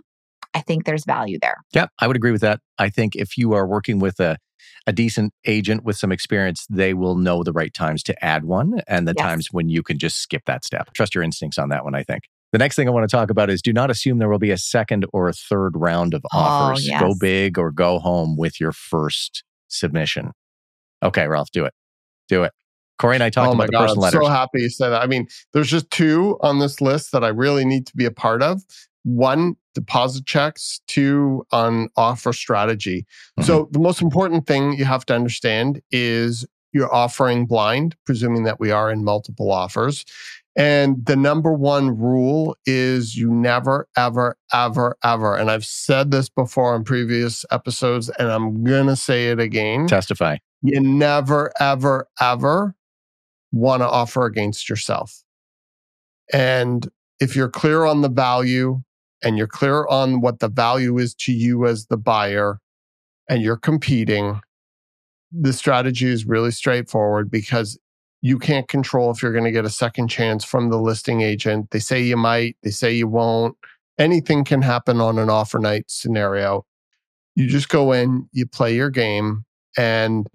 [0.53, 1.57] I think there's value there.
[1.73, 2.59] Yeah, I would agree with that.
[2.77, 4.37] I think if you are working with a,
[4.85, 8.81] a decent agent with some experience, they will know the right times to add one
[8.87, 9.25] and the yes.
[9.25, 10.93] times when you can just skip that step.
[10.93, 12.23] Trust your instincts on that one, I think.
[12.51, 14.51] The next thing I want to talk about is do not assume there will be
[14.51, 16.87] a second or a third round of oh, offers.
[16.87, 17.01] Yes.
[17.01, 20.31] Go big or go home with your first submission.
[21.01, 21.73] Okay, Ralph, do it.
[22.29, 22.53] Do it.
[22.99, 24.27] Corey and I talked oh about the God, personal I'm letters.
[24.27, 25.01] So happy you said that.
[25.01, 28.11] I mean, there's just two on this list that I really need to be a
[28.11, 28.63] part of.
[29.03, 30.79] One, deposit checks.
[30.87, 33.05] Two, on offer strategy.
[33.39, 33.43] Mm-hmm.
[33.43, 38.59] So the most important thing you have to understand is you're offering blind, presuming that
[38.59, 40.05] we are in multiple offers.
[40.55, 46.29] And the number one rule is you never, ever, ever, ever, and I've said this
[46.29, 49.87] before in previous episodes, and I'm going to say it again.
[49.87, 52.75] Testify you never, ever, ever
[53.51, 55.23] want to offer against yourself.
[56.31, 56.89] And
[57.19, 58.81] if you're clear on the value
[59.21, 62.59] and you're clear on what the value is to you as the buyer
[63.29, 64.41] and you're competing,
[65.31, 67.77] the strategy is really straightforward because
[68.21, 71.71] you can't control if you're going to get a second chance from the listing agent.
[71.71, 73.57] They say you might, they say you won't.
[73.99, 76.65] Anything can happen on an offer night scenario.
[77.35, 79.43] You just go in, you play your game,
[79.77, 80.27] and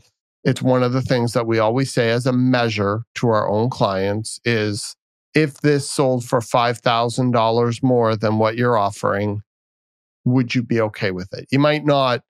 [0.45, 3.71] it's one of the things that we always say as a measure to our own
[3.71, 4.97] clients is
[5.35, 9.43] if this sold for $5,000 more than what you're offering,
[10.25, 11.47] would you be okay with it?
[11.51, 12.23] You might not,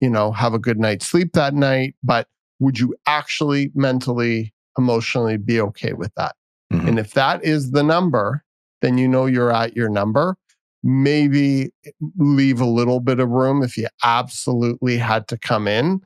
[0.00, 5.36] you know, have a good night's sleep that night, but would you actually mentally, emotionally
[5.36, 6.34] be okay with that?
[6.72, 6.88] Mm-hmm.
[6.88, 8.42] And if that is the number,
[8.82, 10.36] then you know you're at your number.
[10.82, 11.70] Maybe
[12.16, 16.00] leave a little bit of room if you absolutely had to come in,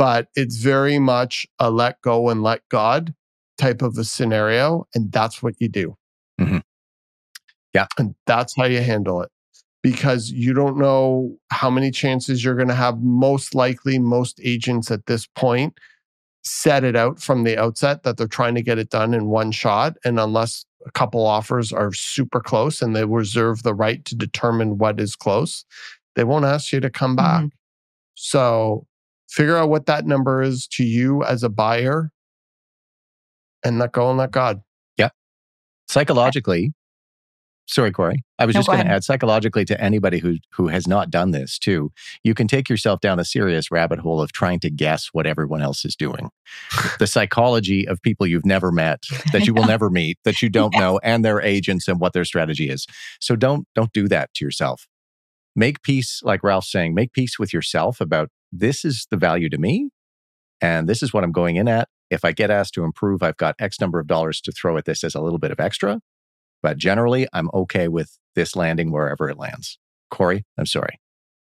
[0.00, 3.12] but it's very much a let go and let God
[3.58, 4.86] type of a scenario.
[4.94, 5.94] And that's what you do.
[6.40, 6.60] Mm-hmm.
[7.74, 7.86] Yeah.
[7.98, 9.28] And that's how you handle it
[9.82, 13.02] because you don't know how many chances you're going to have.
[13.02, 15.74] Most likely, most agents at this point
[16.44, 19.52] set it out from the outset that they're trying to get it done in one
[19.52, 19.98] shot.
[20.02, 24.78] And unless a couple offers are super close and they reserve the right to determine
[24.78, 25.66] what is close,
[26.16, 27.40] they won't ask you to come back.
[27.40, 27.48] Mm-hmm.
[28.14, 28.86] So
[29.30, 32.10] figure out what that number is to you as a buyer
[33.64, 34.62] and let go and let God.
[34.98, 35.10] Yeah.
[35.88, 36.72] Psychologically,
[37.70, 38.24] sorry, Corey.
[38.38, 41.30] I was no, just going to add psychologically to anybody who who has not done
[41.30, 41.92] this too.
[42.24, 45.62] You can take yourself down a serious rabbit hole of trying to guess what everyone
[45.62, 46.30] else is doing.
[46.98, 50.74] the psychology of people you've never met, that you will never meet, that you don't
[50.74, 50.80] yeah.
[50.80, 52.86] know, and their agents and what their strategy is.
[53.20, 54.86] So don't don't do that to yourself.
[55.56, 59.58] Make peace, like Ralph's saying, make peace with yourself about this is the value to
[59.58, 59.90] me,
[60.60, 61.88] and this is what I'm going in at.
[62.10, 64.84] If I get asked to improve, I've got X number of dollars to throw at
[64.84, 66.00] this as a little bit of extra.
[66.62, 69.78] But generally, I'm okay with this landing wherever it lands.
[70.10, 71.00] Corey, I'm sorry.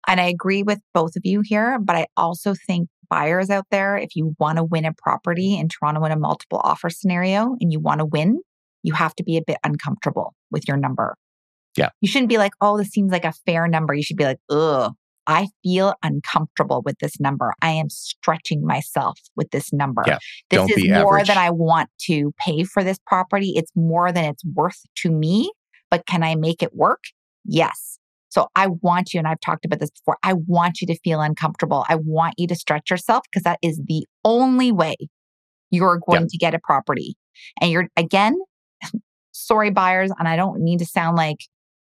[0.07, 3.97] And I agree with both of you here, but I also think buyers out there,
[3.97, 7.73] if you want to win a property in Toronto in a multiple offer scenario and
[7.73, 8.41] you want to win,
[8.83, 11.17] you have to be a bit uncomfortable with your number.
[11.77, 11.91] Yeah.
[12.01, 13.95] You shouldn't be like, oh, this seems like a fair number.
[13.95, 14.93] You should be like, ugh,
[15.27, 17.53] I feel uncomfortable with this number.
[17.63, 20.03] I am stretching myself with this number.
[20.07, 20.19] Yeah,
[20.51, 21.29] this is more average.
[21.29, 23.53] than I want to pay for this property.
[23.57, 25.51] It's more than it's worth to me,
[25.91, 27.05] but can I make it work?
[27.45, 27.99] Yes.
[28.29, 31.21] So I want you, and I've talked about this before, I want you to feel
[31.21, 31.85] uncomfortable.
[31.89, 34.97] I want you to stretch yourself because that is the only way
[35.71, 36.29] you're going yeah.
[36.31, 37.17] to get a property.
[37.61, 38.37] And you're, again,
[39.33, 41.39] sorry, buyers, and I don't mean to sound like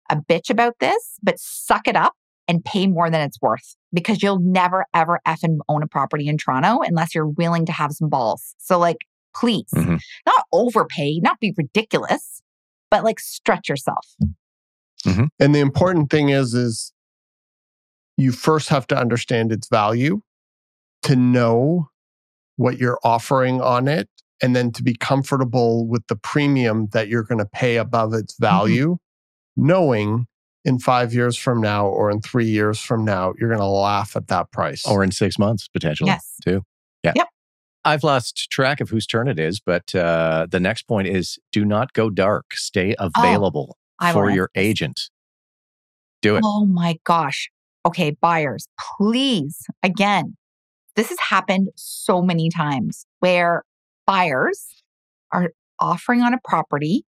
[0.10, 2.14] a bitch about this, but suck it up
[2.48, 6.38] and pay more than it's worth because you'll never, ever effing own a property in
[6.38, 8.56] Toronto unless you're willing to have some balls.
[8.58, 8.98] So, like,
[9.36, 9.98] please, mm-hmm.
[10.26, 12.42] not overpay, not be ridiculous,
[12.90, 14.06] but like stretch yourself.
[15.06, 15.26] Mm-hmm.
[15.40, 16.94] And the important thing is, is
[18.18, 20.22] you first have to understand its value
[21.04, 21.90] to know
[22.58, 24.08] what you're offering on it
[24.42, 28.34] and then to be comfortable with the premium that you're going to pay above its
[28.34, 28.44] mm-hmm.
[28.44, 29.68] value, mm-hmm.
[29.68, 30.28] knowing
[30.64, 34.16] in five years from now or in three years from now, you're going to laugh
[34.16, 34.86] at that price.
[34.86, 36.36] Or in six months, potentially, yes.
[36.44, 36.64] too.
[37.04, 37.14] Yeah.
[37.16, 37.28] Yep.
[37.84, 41.66] I've lost track of whose turn it is, but uh, the next point is do
[41.66, 42.54] not go dark.
[42.54, 45.10] Stay oh, available oh, for your agent.
[46.22, 46.44] Do it.
[46.46, 47.50] Oh my gosh.
[47.84, 50.38] Okay, buyers, please, again,
[50.96, 53.64] this has happened so many times where
[54.06, 54.84] buyers
[55.32, 57.06] are offering on a property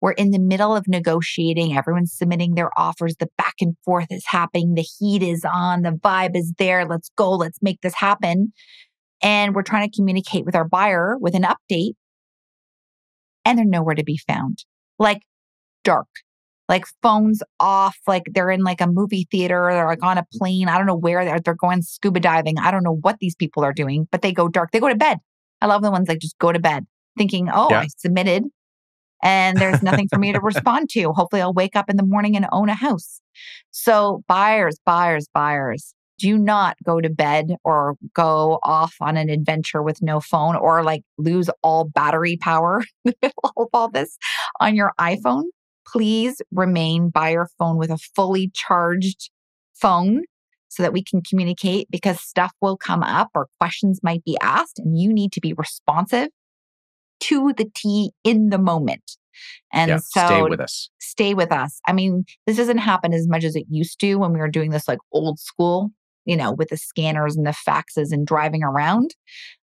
[0.00, 1.76] we're in the middle of negotiating.
[1.76, 3.16] Everyone's submitting their offers.
[3.16, 4.74] The back and forth is happening.
[4.74, 5.82] The heat is on.
[5.82, 6.86] The vibe is there.
[6.86, 7.32] Let's go.
[7.32, 8.52] Let's make this happen.
[9.22, 11.94] And we're trying to communicate with our buyer with an update.
[13.44, 14.64] And they're nowhere to be found.
[14.98, 15.22] Like
[15.84, 16.08] dark,
[16.68, 19.68] like phones off, like they're in like a movie theater.
[19.70, 20.68] They're like on a plane.
[20.68, 22.58] I don't know where they're, they're going scuba diving.
[22.58, 24.72] I don't know what these people are doing, but they go dark.
[24.72, 25.18] They go to bed.
[25.62, 26.86] I love the ones like just go to bed
[27.16, 27.80] thinking, oh, yeah.
[27.80, 28.44] I submitted
[29.26, 31.12] and there's nothing for me to respond to.
[31.12, 33.20] Hopefully, I'll wake up in the morning and own a house.
[33.72, 39.82] So, buyers, buyers, buyers, do not go to bed or go off on an adventure
[39.82, 44.16] with no phone or like lose all battery power in the middle of all this
[44.60, 45.44] on your iPhone.
[45.86, 49.30] Please remain by your phone with a fully charged
[49.74, 50.22] phone
[50.68, 54.78] so that we can communicate because stuff will come up or questions might be asked
[54.78, 56.28] and you need to be responsive
[57.20, 59.16] to the T in the moment.
[59.72, 60.90] And yeah, so stay with us.
[60.98, 61.80] Stay with us.
[61.86, 64.70] I mean, this doesn't happen as much as it used to when we were doing
[64.70, 65.90] this like old school,
[66.24, 69.14] you know, with the scanners and the faxes and driving around.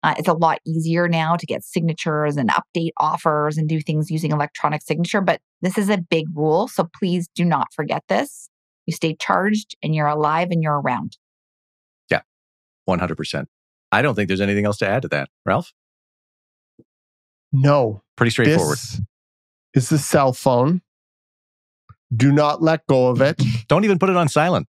[0.03, 4.11] Uh, it's a lot easier now to get signatures and update offers and do things
[4.11, 5.21] using electronic signature.
[5.21, 6.69] But this is a big rule.
[6.69, 8.49] So please do not forget this.
[8.87, 11.17] You stay charged and you're alive and you're around.
[12.11, 12.23] Yeah,
[12.89, 13.47] 100%.
[13.93, 15.29] I don't think there's anything else to add to that.
[15.45, 15.73] Ralph?
[17.53, 18.03] No.
[18.17, 18.79] Pretty straightforward.
[19.75, 20.83] This is the cell phone.
[22.15, 23.41] Do not let go of it.
[23.69, 24.67] Don't even put it on silent.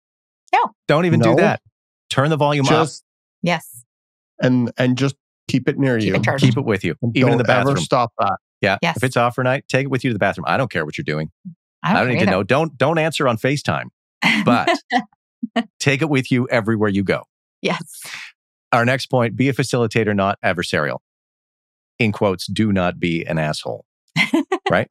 [0.53, 0.59] No.
[0.87, 1.35] Don't even No.
[1.35, 1.61] do that.
[2.09, 3.03] Turn the volume Just
[3.41, 3.85] Yes.
[4.41, 5.15] and and just
[5.47, 6.15] keep it near Keep you.
[6.33, 7.83] it Keep it with you, And even in the don't ever bathroom.
[7.83, 8.37] stop that.
[8.61, 8.77] Yeah.
[8.81, 8.97] Yes.
[8.97, 10.45] If it's off for night, take it with you to the bathroom.
[10.47, 11.31] I don't care what you're doing.
[11.81, 12.43] I I don't, don't need to know.
[12.43, 13.85] Don't don't answer on FaceTime,
[14.43, 14.69] but
[15.79, 17.23] take it with you everywhere you go.
[17.61, 18.01] yes.
[18.73, 20.99] Our next point: be a facilitator, not adversarial.
[21.99, 23.85] In quotes, do not be an asshole.
[24.71, 24.87] Right?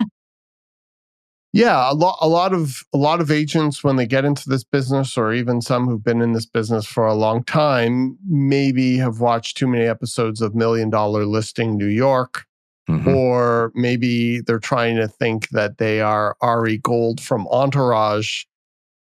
[1.53, 4.65] Yeah, a lot a lot of a lot of agents when they get into this
[4.65, 9.21] business or even some who've been in this business for a long time maybe have
[9.21, 12.45] watched too many episodes of Million Dollar Listing New York
[12.91, 13.15] Mhm.
[13.15, 18.45] or maybe they're trying to think that they are Ari Gold from Entourage,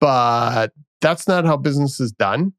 [0.01, 2.53] but that's not how business is done.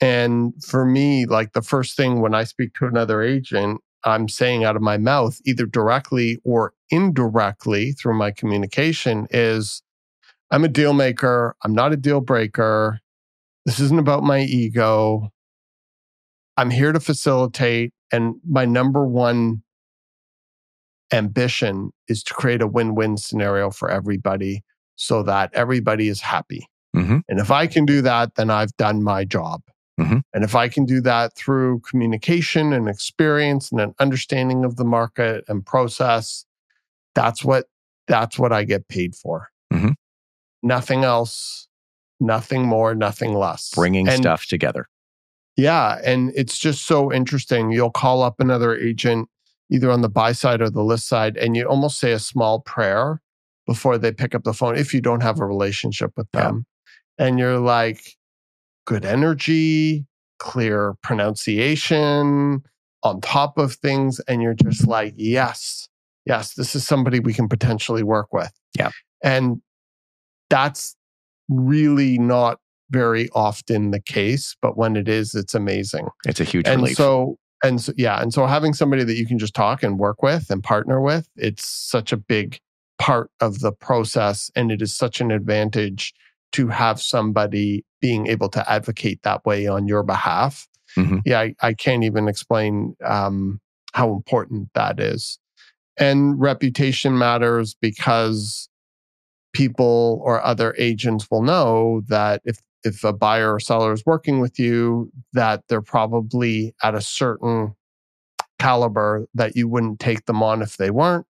[0.00, 4.64] And for me, like the first thing when I speak to another agent, I'm saying
[4.64, 9.82] out of my mouth, either directly or indirectly through my communication, is
[10.50, 11.54] I'm a deal maker.
[11.64, 13.00] I'm not a deal breaker.
[13.66, 15.30] This isn't about my ego.
[16.56, 17.92] I'm here to facilitate.
[18.12, 19.62] And my number one
[21.12, 24.62] ambition is to create a win win scenario for everybody
[24.96, 26.66] so that everybody is happy.
[26.94, 27.22] Mhm.
[27.28, 29.62] And if I can do that, then I've done my job.
[30.00, 30.22] Mhm.
[30.32, 34.84] And if I can do that through communication and experience and an understanding of the
[34.84, 36.46] market and process,
[37.14, 37.66] that's what
[38.08, 39.50] that's what I get paid for.
[39.72, 39.94] Mhm.
[40.62, 41.68] Nothing else,
[42.18, 43.70] nothing more, nothing less.
[43.74, 44.86] Bringing And- stuff together.
[45.56, 46.00] yeah.
[46.04, 47.70] And it's just so interesting.
[47.70, 49.28] You'll call up another agent,
[49.70, 52.60] either on the buy side or the list side, and you almost say a small
[52.60, 53.20] prayer
[53.66, 56.44] before they pick up the phone if you don't have a relationship with Yeah.
[56.44, 56.66] them.
[57.18, 58.16] And you're like,
[58.90, 60.04] good energy,
[60.40, 62.60] clear pronunciation,
[63.04, 64.20] on top of things.
[64.26, 64.90] And you're just mm-hmm.
[64.90, 65.88] like, yes,
[66.26, 68.50] yes, this is somebody we can potentially work with.
[68.76, 68.90] Yeah.
[69.22, 69.62] And
[70.48, 70.96] that's
[71.48, 72.58] really not
[72.90, 76.08] very often the case, but when it is, it's amazing.
[76.26, 76.96] It's a huge and relief.
[76.96, 80.20] so, and so, yeah, and so having somebody that you can just talk and work
[80.20, 82.58] with and partner with, it's such a big
[82.98, 86.12] part of the process, and it is such an advantage
[86.52, 90.66] to have somebody being able to advocate that way on your behalf.
[90.96, 91.22] Mhm.
[91.24, 93.60] Yeah, I, I can't even explain um,
[93.92, 95.38] how important that is.
[95.98, 98.68] And reputation matters because
[99.52, 104.40] people or other agents will know that if if a buyer or seller is working
[104.40, 107.74] with you that they're probably at a certain
[108.58, 111.26] caliber that you wouldn't take them on if they weren't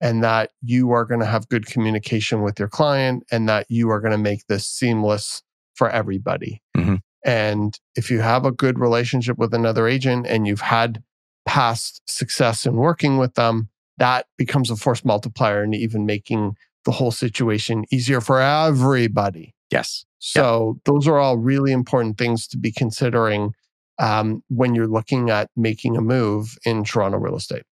[0.00, 3.90] and that you are going to have good communication with your client and that you
[3.90, 5.42] are going to make this seamless
[5.74, 7.00] for everybody Mhm.
[7.24, 11.02] and if you have a good relationship with another agent and you've had
[11.46, 13.68] past success in working with them
[13.98, 19.54] that becomes a force multiplier and even making the whole situation easier for everybody.
[19.70, 20.04] yes.
[20.18, 23.52] So those are all really important things to be considering
[23.98, 27.62] um, when you're looking at making a move in Toronto real estate.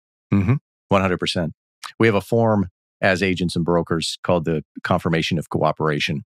[0.91, 1.53] 100%.
[1.99, 2.69] We have a form
[3.01, 6.25] as agents and brokers called the confirmation of cooperation.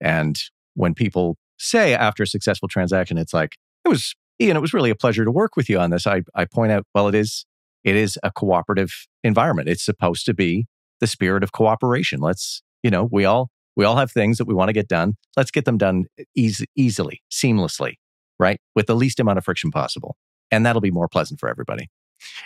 [0.00, 0.38] And
[0.74, 4.90] when people say after a successful transaction, it's like, it was, Ian, it was really
[4.90, 6.06] a pleasure to work with you on this.
[6.06, 7.46] I, I point out, well, it is,
[7.84, 8.90] it is a cooperative
[9.22, 9.68] environment.
[9.68, 10.66] It's supposed to be
[11.00, 12.20] the spirit of cooperation.
[12.20, 15.14] Let's, you know, we all, we all have things that we want to get done.
[15.36, 16.04] Let's get them done
[16.36, 17.94] easy, easily, seamlessly,
[18.38, 18.58] right?
[18.74, 20.16] With the least amount of friction possible.
[20.50, 21.88] And that'll be more pleasant for everybody.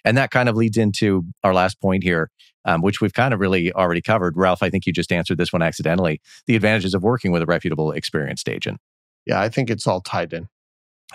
[0.05, 2.31] And that kind of leads into our last point here,
[2.64, 4.37] um, which we've kind of really already covered.
[4.37, 6.20] Ralph, I think you just answered this one accidentally.
[6.47, 8.78] The advantages of working with a reputable, experienced agent.
[9.27, 10.48] Yeah, I think it's all tied in.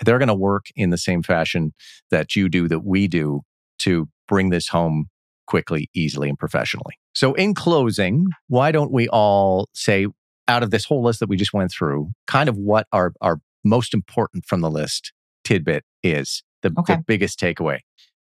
[0.04, 1.72] They're going to work in the same fashion
[2.10, 3.42] that you do, that we do
[3.80, 5.06] to bring this home
[5.46, 6.94] quickly, easily, and professionally.
[7.14, 10.06] So, in closing, why don't we all say,
[10.48, 13.38] out of this whole list that we just went through, kind of what our, our
[13.62, 15.12] most important from the list
[15.44, 16.96] tidbit is, the, Okay.
[16.96, 17.78] the biggest takeaway?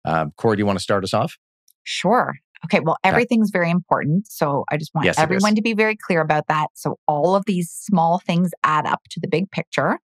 [0.05, 1.37] Um, Corey, do you want to start us off?
[1.85, 2.35] Sure.
[2.67, 2.81] Okay.
[2.81, 4.31] Well, everything's very important.
[4.31, 6.69] So I just want Yes, everyone to be very clear about that.
[6.75, 9.99] So all of these small things add up to the big picture.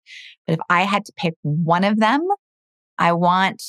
[0.47, 2.27] But if I had to pick one of them,
[2.99, 3.63] I want,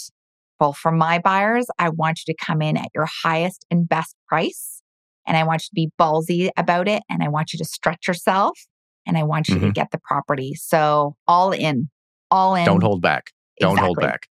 [0.59, 4.15] well, for my buyers, I want you to come in at your highest and best
[4.27, 4.81] price.
[5.25, 7.03] And I want you to be ballsy about it.
[7.09, 8.57] And I want you to stretch yourself.
[9.05, 9.73] And I want you to Mhm.
[9.73, 10.53] get the property.
[10.55, 11.89] So all in,
[12.31, 12.63] all in.
[12.65, 13.31] Don't hold back.
[13.59, 14.27] Don't hold back.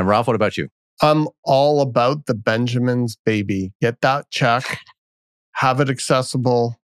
[0.00, 0.70] And Ralph, what about you?
[1.02, 3.74] I'm all about the Benjamin's baby.
[3.82, 4.80] Get that check,
[5.52, 6.80] have it accessible.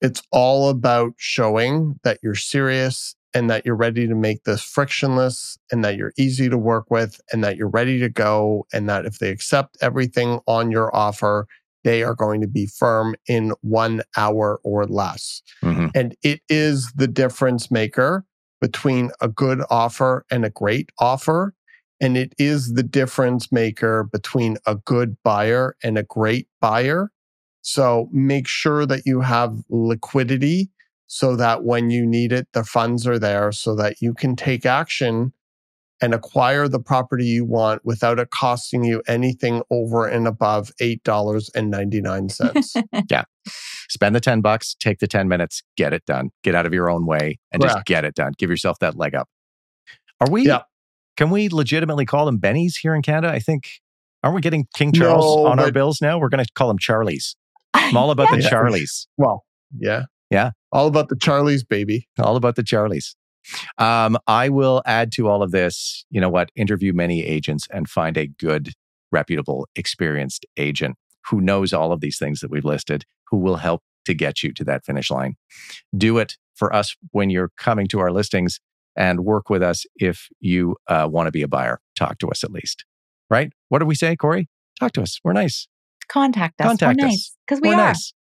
[0.00, 5.56] It's all about showing that you're serious and that you're ready to make this frictionless
[5.70, 9.06] and that you're easy to work with and that you're ready to go and that
[9.06, 11.46] if they accept everything on your offer,
[11.84, 15.42] they are going to be firm in one hour or less.
[15.62, 15.86] Mm-hmm.
[15.94, 18.24] And it is the difference maker
[18.60, 21.54] between a good offer and a great offer.
[22.00, 27.10] And it is the difference maker between a good buyer and a great buyer.
[27.62, 30.70] So make sure that you have liquidity
[31.06, 34.66] so that when you need it, the funds are there so that you can take
[34.66, 35.32] action
[36.00, 42.82] and acquire the property you want without it costing you anything over and above $8.99.
[43.10, 43.24] yeah.
[43.88, 46.30] Spend the 10 bucks, take the 10 minutes, get it done.
[46.42, 47.76] Get out of your own way and Correct.
[47.76, 48.32] just get it done.
[48.36, 49.28] Give yourself that leg up.
[50.20, 50.62] Are we, yeah.
[51.16, 53.32] Can we legitimately call them Bennies here in Canada?
[53.32, 53.68] I think,
[54.22, 56.18] aren't we getting King Charles no, on our bills now?
[56.18, 57.34] We're going to call them Charlies.
[57.74, 58.36] I'm all about yeah.
[58.36, 59.06] the Charlies.
[59.16, 59.44] Well,
[59.76, 60.04] yeah.
[60.30, 60.50] Yeah.
[60.72, 62.08] All about the Charlies, baby.
[62.18, 63.14] All about the Charlies.
[63.78, 67.88] Um, I will add to all of this, you know what, interview many agents and
[67.88, 68.70] find a good,
[69.12, 70.96] reputable, experienced agent
[71.30, 74.52] who knows all of these things that we've listed, who will help to get you
[74.52, 75.36] to that finish line.
[75.96, 78.60] Do it for us when you're coming to our listings
[78.96, 81.80] and work with us if you uh, want to be a buyer.
[81.96, 82.84] Talk to us at least,
[83.30, 83.52] right?
[83.68, 84.48] What do we say, Corey?
[84.78, 85.18] Talk to us.
[85.24, 85.68] We're nice.
[86.08, 86.66] Contact us.
[86.66, 87.12] Contact We're us.
[87.12, 87.36] nice.
[87.46, 87.88] Because we We're are.
[87.88, 88.12] Nice.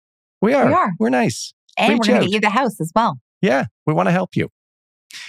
[0.41, 0.67] We are.
[0.67, 0.91] We are.
[0.99, 1.53] We're nice.
[1.77, 3.17] And Reach we're going to get you the house as well.
[3.41, 3.65] Yeah.
[3.85, 4.49] We want to help you.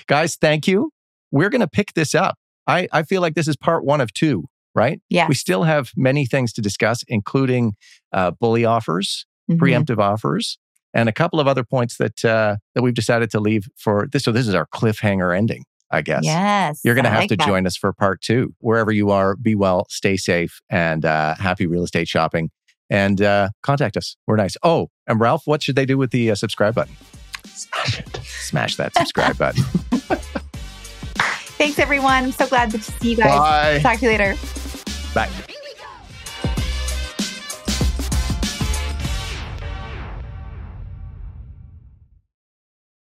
[0.06, 0.90] Guys, thank you.
[1.30, 2.36] We're going to pick this up.
[2.66, 4.44] I, I feel like this is part one of two,
[4.74, 5.00] right?
[5.10, 5.26] Yeah.
[5.28, 7.74] We still have many things to discuss, including
[8.12, 9.62] uh, bully offers, mm-hmm.
[9.62, 10.58] preemptive offers,
[10.94, 14.24] and a couple of other points that uh, that we've decided to leave for this.
[14.24, 15.64] So this is our cliffhanger ending.
[15.90, 16.24] I guess.
[16.24, 16.80] Yes.
[16.82, 17.46] You're going to have like to that.
[17.46, 18.52] join us for part two.
[18.58, 22.50] Wherever you are, be well, stay safe, and uh, happy real estate shopping.
[22.90, 24.16] And uh, contact us.
[24.26, 24.56] We're nice.
[24.62, 26.96] Oh, and Ralph, what should they do with the uh, subscribe button?
[27.46, 28.20] Smash it.
[28.24, 29.62] Smash that subscribe button.
[31.56, 32.24] Thanks, everyone.
[32.24, 33.28] I'm so glad to see you guys.
[33.28, 33.78] Bye.
[33.80, 34.34] Talk to you later.
[35.14, 35.30] Bye.